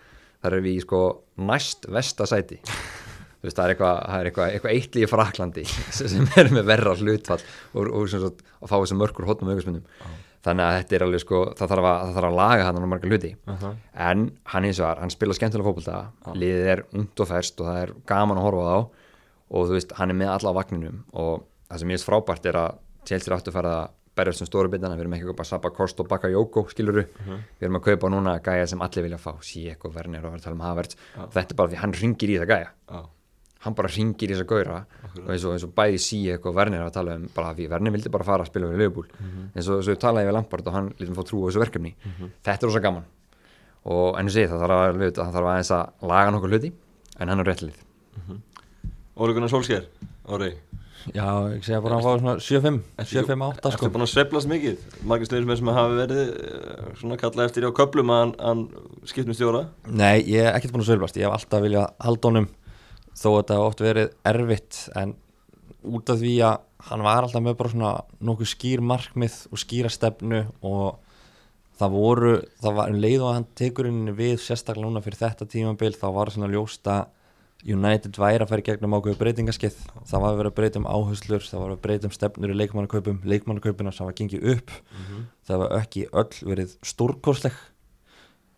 [0.45, 1.01] þar er við í sko
[1.49, 5.67] næst vestasæti þú veist, það er eitthvað, það eitthvað, eitthvað eitt líf fraklandi
[5.99, 10.15] sem er með verra hlutfall og, og sagt, að fá þessi mörgur hóttum auðvitsmyndum
[10.47, 12.91] þannig að þetta er alveg sko, það þarf að, það þarf að laga hann á
[12.93, 13.31] marga hluti.
[14.07, 14.21] En
[14.53, 15.97] hann eins og var, hann spila skemmtilega fótbolta.
[16.39, 18.79] Liðið er ungt og ferst og það er gaman að horfa á
[19.51, 22.59] og þú veist, hann er með alla vagninum og það sem ég veist frábært er
[22.63, 25.33] að Chelsea er aftur að fara að berjast um stóru bitana, við erum ekki að
[25.35, 27.03] kaupa Saba Kost og Baka Jóko, skiluru
[27.61, 29.35] við erum að kaupa núna gæja sem allir vilja fá.
[29.45, 30.97] Sieck og Werner og að tala um Havertz.
[31.35, 32.71] Þetta er bara því hann ringir í það gæja.
[32.91, 33.03] Já,
[33.67, 34.79] hann bara ringir í þessa gauðra.
[35.21, 37.93] Og eins og, eins og bæði Sieck og Werner að tala um bara því Werner
[37.99, 40.67] vildi bara fara að spila við Leopold eins og, eins og talaði ég við Lampard
[40.73, 41.93] og hann lítum fá trú á þessu verkefni.
[42.41, 43.05] Þetta er rosa gaman.
[43.85, 46.73] Og en þú segir það þarf að, aðeins að laga nokkuð hluti
[47.21, 47.85] en hann er réttlið
[49.17, 49.87] Óli Gunnar Solskjær
[50.29, 50.51] Óri,
[51.15, 52.79] Já, ég segja bara að hann fá svona 7-5
[53.13, 54.83] 7-5-8 sko Ertu búin að sveiflast mikið?
[55.09, 58.65] Margir stöðum sem hafi verið eh, svona kallað eftir á köplum að hann,
[59.09, 62.51] skiptum stjóra Nei, ég er ekkert búin að sögulast Ég hef alltaf viljað halda honum
[63.17, 65.17] þó að þetta hafa oft verið erfitt en
[65.97, 66.61] út af því að
[66.91, 67.97] hann var alltaf með bara svona
[68.29, 70.99] nokkuð skýr markmið og skýra stefnu og
[71.81, 75.49] það voru, það var um leið og hann tekur inn við sérstaklega núna fyrir þetta
[75.49, 77.07] tímabil þá var svona ljóst að
[77.65, 81.47] United væri að í gegnum ákveðu breytingaskið það var að vera að breyta um áherslur
[81.47, 83.23] það var að breyta um stefnur í leikmannakaupum.
[83.25, 84.75] Leikmannakaupina sem var gengið upp.
[85.49, 87.57] Það var ekki öll verið stórkostleg.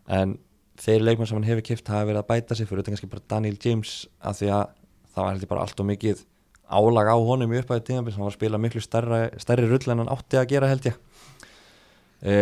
[0.09, 0.39] En
[0.83, 3.29] þeir leikmenn sem hann hefur kipt hafa verið að bæta sig fyrir þetta kannski bara
[3.31, 4.65] Daniel James af því að
[5.15, 6.25] það var heldur bara allt og mikið
[6.69, 10.03] álag á honum í upphæði tímabil sem var að spila miklu stærri, stærri rull en
[10.03, 10.99] hann átti að gera held ég.
[12.23, 12.35] E,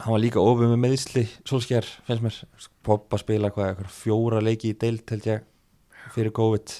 [0.00, 2.40] hann var líka ofið með meðsli Solskjær, finnst mér.
[2.86, 5.44] Poppa spila hvað, eitthvað fjóra leiki í deild held ég
[6.16, 6.76] fyrir COVID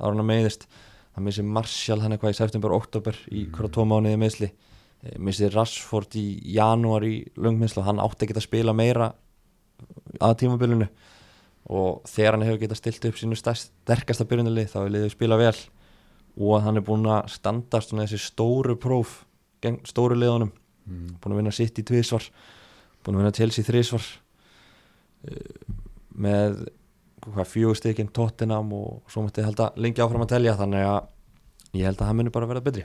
[0.00, 0.66] ára hann að meðist
[1.14, 4.50] hann missi Marshall hann eitthvað í september og oktober í hverja tvo mánuði meðsli
[5.20, 9.10] missi Rashford í janúar í lungminnslu, hann átti ekki að spila meira
[10.20, 10.88] að tímabilinu.
[11.70, 15.56] Og þegar hann hefur getað stilt upp sínu sterkasta byrjunali þá er liðið spila vel.
[16.40, 19.22] Og hann er búin að standast svona þessi stóru próf
[19.88, 20.52] stóru liðunum.
[20.90, 21.16] Mm.
[21.20, 22.24] búin að vinna sitt í tvísvar
[23.04, 24.06] búin að vinna Chelsea þrísvar
[25.28, 25.74] uh,
[26.16, 26.62] með
[27.46, 31.86] fjögustekinn Tottenham og svo mætti ég held að lengi áfram að telja þannig að ég
[31.88, 32.84] held að hann muni bara verða betri.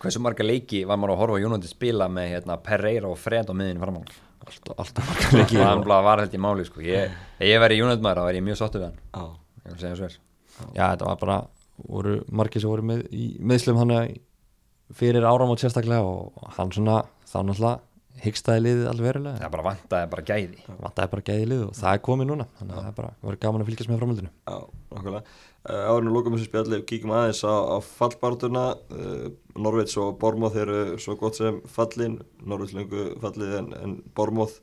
[0.00, 3.54] Hversu marga leiki var maður að horfa Jónandi spila með hérna, Pereira og Fred á
[3.56, 4.04] miðin framann
[4.46, 6.82] alltaf, alltaf marga leiki Það og, var held í máli sko.
[6.84, 8.98] ég, ég væri Jónandi maður þá væri ég mjög sáttu við hann.
[9.16, 9.24] Já,
[9.66, 10.10] Ég vil segja svo
[10.76, 11.38] já þetta var bara
[11.88, 13.94] voru margir sem voru með í meðslum hann
[14.96, 17.80] fyrir áramót sérstaklega og hann svona þá náttúrulega
[18.24, 19.40] hyggstaði liðið alveg verulega.
[19.42, 20.62] Það bara vantaði bara gæði.
[20.80, 23.40] Vantaði bara gæði liðið og það er komið núna þannig að það er bara voru
[23.42, 24.56] gaman að fylgjast með framöldinu já,
[24.96, 25.36] nákvæmlega.
[25.66, 30.80] Uh, Árinu lókum þessu spjalli, kíkjum aðeins á, á fallbártuna uh, Norveits og Bormóð eru
[31.02, 32.20] svo gott sem fallin.
[32.46, 34.60] Norveits lengu fallið en, en Bormóð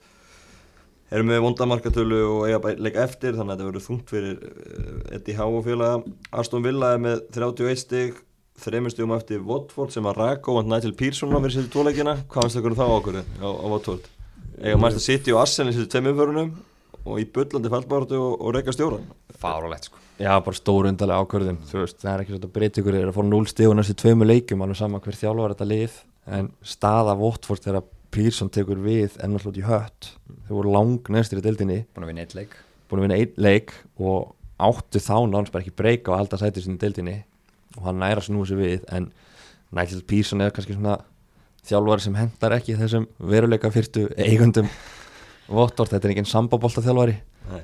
[1.13, 5.01] eru með vondamarkatölu og eiga bara leik eftir þannig að þetta verður þungt fyrir uh,
[5.19, 6.15] Eddie Há og félaga.
[6.31, 8.23] Aston Villa er með 31 stig
[8.61, 12.45] þreymur stigum eftir Watford sem að Rako og Nigel Pearson á verið sér tóleikina hvað
[12.45, 14.05] finnst ykkur um þá okkur á, á Watford?
[14.61, 16.53] Eiga Master City og Arsenal í sér tveimum förunum
[17.03, 19.09] og í bullandi fallbáratu og, og reyka stjóran
[19.43, 19.99] Fáralegt sko.
[20.21, 23.09] Já, bara stór undarlega ákvörðum þú veist, það er ekki svona að breyta ykkur er
[23.09, 25.97] að fóra 0 stíð og næstu tveimu leikum, alveg sama hver þjálfar þetta lið,
[26.37, 30.11] en staða Votford þegar Pearson tekur við ennvall út í hött,
[30.45, 32.55] þau voru lang næstir í deildinni, Búin að vinna eitt leik.
[32.87, 36.67] Búin að vinna einn leik og áttu þá náttúrulega bara ekki breyka og halda sætið
[36.67, 37.17] sinni í deildinni
[37.77, 39.09] og hann næra snúið sér við, en
[39.73, 40.99] Nigel Pearson er kannski svona
[41.67, 44.67] þjálfari sem hendar ekki þessum veruleika fyrstu eigundum.
[45.47, 47.17] Votford, þetta er ekki einn sambabólta þjálfari
[47.51, 47.61] Nei.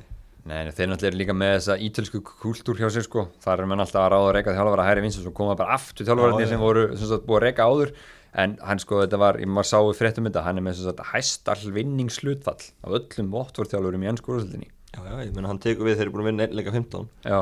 [0.50, 3.26] Nei, en þeir náttúrulega eru líka með þessa ítölsku kultúr hjá sér sko.
[3.44, 6.04] Þar er mann alltaf að ráða að reyka þjálfara hæri vinst og koma bara aftur
[6.04, 6.50] Já, þjálfararnir já.
[6.54, 7.92] sem voru sem sagt, búið að reyka áður.
[8.40, 11.04] En hann sko þetta var, ég maður sáu fréttum þetta hann er með þess að
[11.12, 15.88] hæstall vinningslutfall af öllum vottvorð þjálfurum í ennsku úrsöldinni Já, já, ég meina hann tekur
[15.90, 17.40] við þeir eru búin að vinna einn leika 15 Já,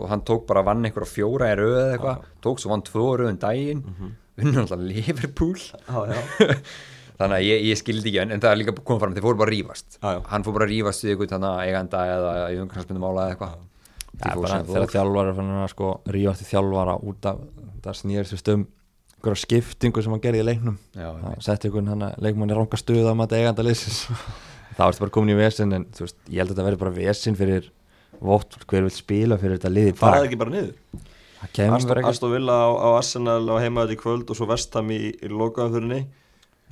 [0.00, 3.06] og hann tók bara vann einhverja fjóra í röð eða eitthvað, tók svo vann tvö
[3.20, 4.16] röðun daginn, mm -hmm.
[4.40, 5.58] vinnur alltaf Liverpool
[7.20, 9.40] þannig að ég, ég skildi ekki en, en það er líka komið fram, þeir fóru
[9.40, 10.20] bara að já.
[10.30, 13.34] hann fór bara að rífast við eitthvað þannig að eiganda eða í umkvæmstmyndum ála eða
[13.34, 13.66] eitthvað.
[14.20, 17.42] Þegar þjálfara fann hann að sko rífast í þjálfara út af
[17.84, 18.66] það snýrist um
[19.20, 20.78] einhverja skiptingu sem hann gerði í leiknum.
[21.44, 24.06] Setti einhvern leikmann í ranga stuða um að eiganda liðsins.
[24.78, 27.36] Þá ertu bara komin í vesen en veist, ég held að þetta verði bara vesen
[27.36, 27.68] fyrir
[28.20, 30.74] vótt, hver vil spila fyrir þetta liði Það er ekki bara niður.
[32.04, 36.02] Aston, Villa á, á Arsenal á heimaðið í kvöld og svo Vestham í, í lokaðanþurinni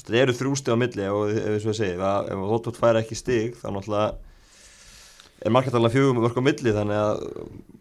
[0.04, 3.66] Það eru þrjústi á milli og ef að segja ef, Votvort fær ekki stig þá
[3.74, 4.14] náttúrulega
[5.38, 7.20] er markatallega fjögum mörg á milli þannig að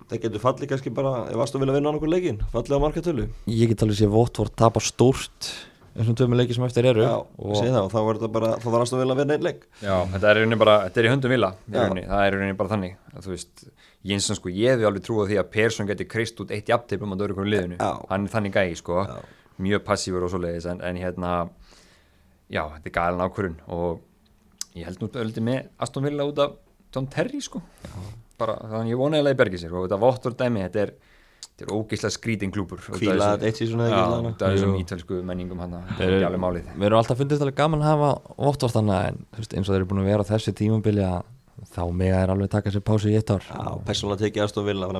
[0.08, 3.28] það getur fallið kannski bara ef Aston Villa vinna á nokkur leikin fallið á markatölu.
[3.52, 5.52] Ég get alveg sé vótt voru tapa stórt
[5.98, 7.04] þessum tömur leiki sem eftir eru.
[7.04, 9.46] Já, og það og þá var þetta bara þá var Aston Villa að vinna einn
[9.48, 9.64] leik.
[9.82, 12.04] Já, þetta er, í rauninni bara, þetta er í höndum í rauninni.
[12.08, 12.98] það er í rauninni bara þannig.
[13.14, 13.66] Að þú veist,
[14.08, 17.20] Jinsson sko, ég hefði alveg trúið því að Persson geti kreist út eitt jafntefnum á
[17.20, 17.90] dörru hverju liðinu, Já.
[18.12, 19.18] hann er þannig gæi sko, Já.
[19.66, 21.32] mjög passífur og svoleiðis en, en hérna,
[22.54, 26.56] já, þetta er gælan ákvörun og ég held nú ölliti með Aston Villa út af
[26.94, 27.60] John Terry sko,
[28.40, 29.74] bara þannig ég vonaði að leiði bergi sér.
[29.76, 30.94] Og þetta vottur dæmi, þetta er
[31.48, 34.32] þetta er ógeðslega skrítin klúpur Hvíla þetta eitt síðan eða Já, ekki lana.
[34.34, 34.74] þetta er Jú.
[34.84, 37.82] ítölsku menningum hann það Þeir er ekki alveg málið við erum alltaf fundist alveg gaman
[37.82, 38.12] að hafa
[38.78, 41.18] þannig en veist, eins og þeir eru búin að vera á þessi tímabili að
[41.74, 43.42] þá mega er alveg taka sér pásu í eitt ár.
[43.48, 44.44] Já, persónulega tekið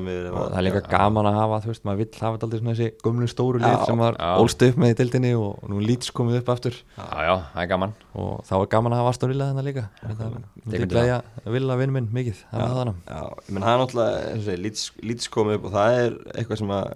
[0.10, 2.40] yfir ef og að- það er líka gaman að hafa þú veist, maður vill hafa
[2.62, 4.32] svona þessi gömlu stóru lið Já, sem var já.
[4.42, 6.74] ólst upp með í dildinni og nú lýts komið upp aftur.
[6.98, 7.94] Já, já, það er gaman.
[8.16, 9.90] Og þá er gaman að hafa Aston Villa þarna líka.
[10.02, 12.94] Þetta myndi Tekur glæja Villa vinn minn mikið að þarna.
[13.08, 16.68] Já, ég menn það er náttúrulega og Leeds komið upp og það er eitthvað sem
[16.68, 16.94] að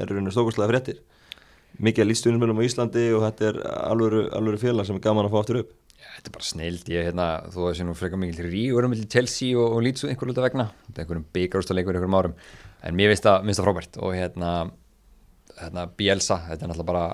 [0.00, 0.98] er rauninu stókustlega fréttir.
[1.82, 3.56] Mikið að lýtstunumölum á Íslandi og þetta er
[3.88, 5.70] alvöru, alvöru félag sem er gaman að fá aftur upp.
[5.72, 8.96] Já, þetta er bara snild, ég hérna, þó að sé nú frekar mikil rígur um
[9.02, 12.36] Chelsea og, og Leeds og einhver luta vegna, þetta er einhverjum byggarústaleikur einhverjum árum,
[12.82, 14.52] en mér finnst það, það frábært og hérna,
[15.60, 17.06] hérna Bielsa, þetta er náttúrulega bara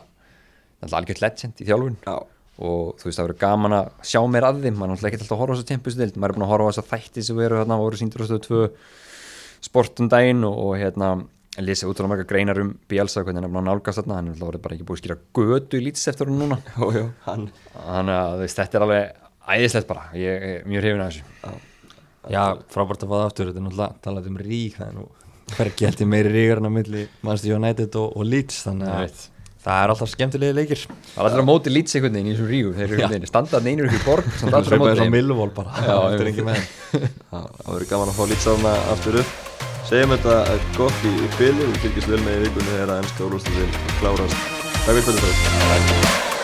[0.78, 2.14] náttúrulega algjört legend í þjálfun Já,
[2.58, 5.22] og þú veist það verður gaman að sjá mér að þeim, maður er náttúrulega ekki
[5.22, 7.42] alltaf að horfa á þessa tempusdild, maður er búin að horfa á þessa þætti sem
[7.44, 8.62] eru þarna, voru síndur á stöðu tvö
[9.68, 11.10] sportum daginn og, og hérna
[11.58, 14.62] en lýsa útrúlega marga greinar um Bielsa hvernig hann er nálgast þarna, hann er alveg
[14.62, 16.56] bara ekki búið að skýra götu lítist eftir hún núna.
[17.26, 19.04] Þannig að þetta er alveg
[19.48, 21.24] æðislegt bara, ég er mjög hrifin að þessu.
[21.42, 21.50] Já,
[22.28, 22.42] Já
[22.74, 23.46] frábært að faða aftur.
[23.48, 25.04] Þetta er náttúrulega talað um rík það er nú
[25.56, 29.08] hverkið heldur meiri ríkarna millir Manchester United og, og Leeds þannig að Nei.
[29.64, 30.80] það er alltaf skemmtilegi leikir.
[30.84, 32.70] Það er alltaf að móti Leeds einhvern veginn í þessum ríku
[33.32, 34.82] standað neynur ykkur borg Það er alltaf að
[39.02, 39.47] móti
[39.88, 43.60] segjum þetta gott í bylju og fylgjast vel með í vikunni þegar að ennska úrlústum
[43.60, 44.42] til klárast.
[44.84, 46.37] Takk fyrir þetta.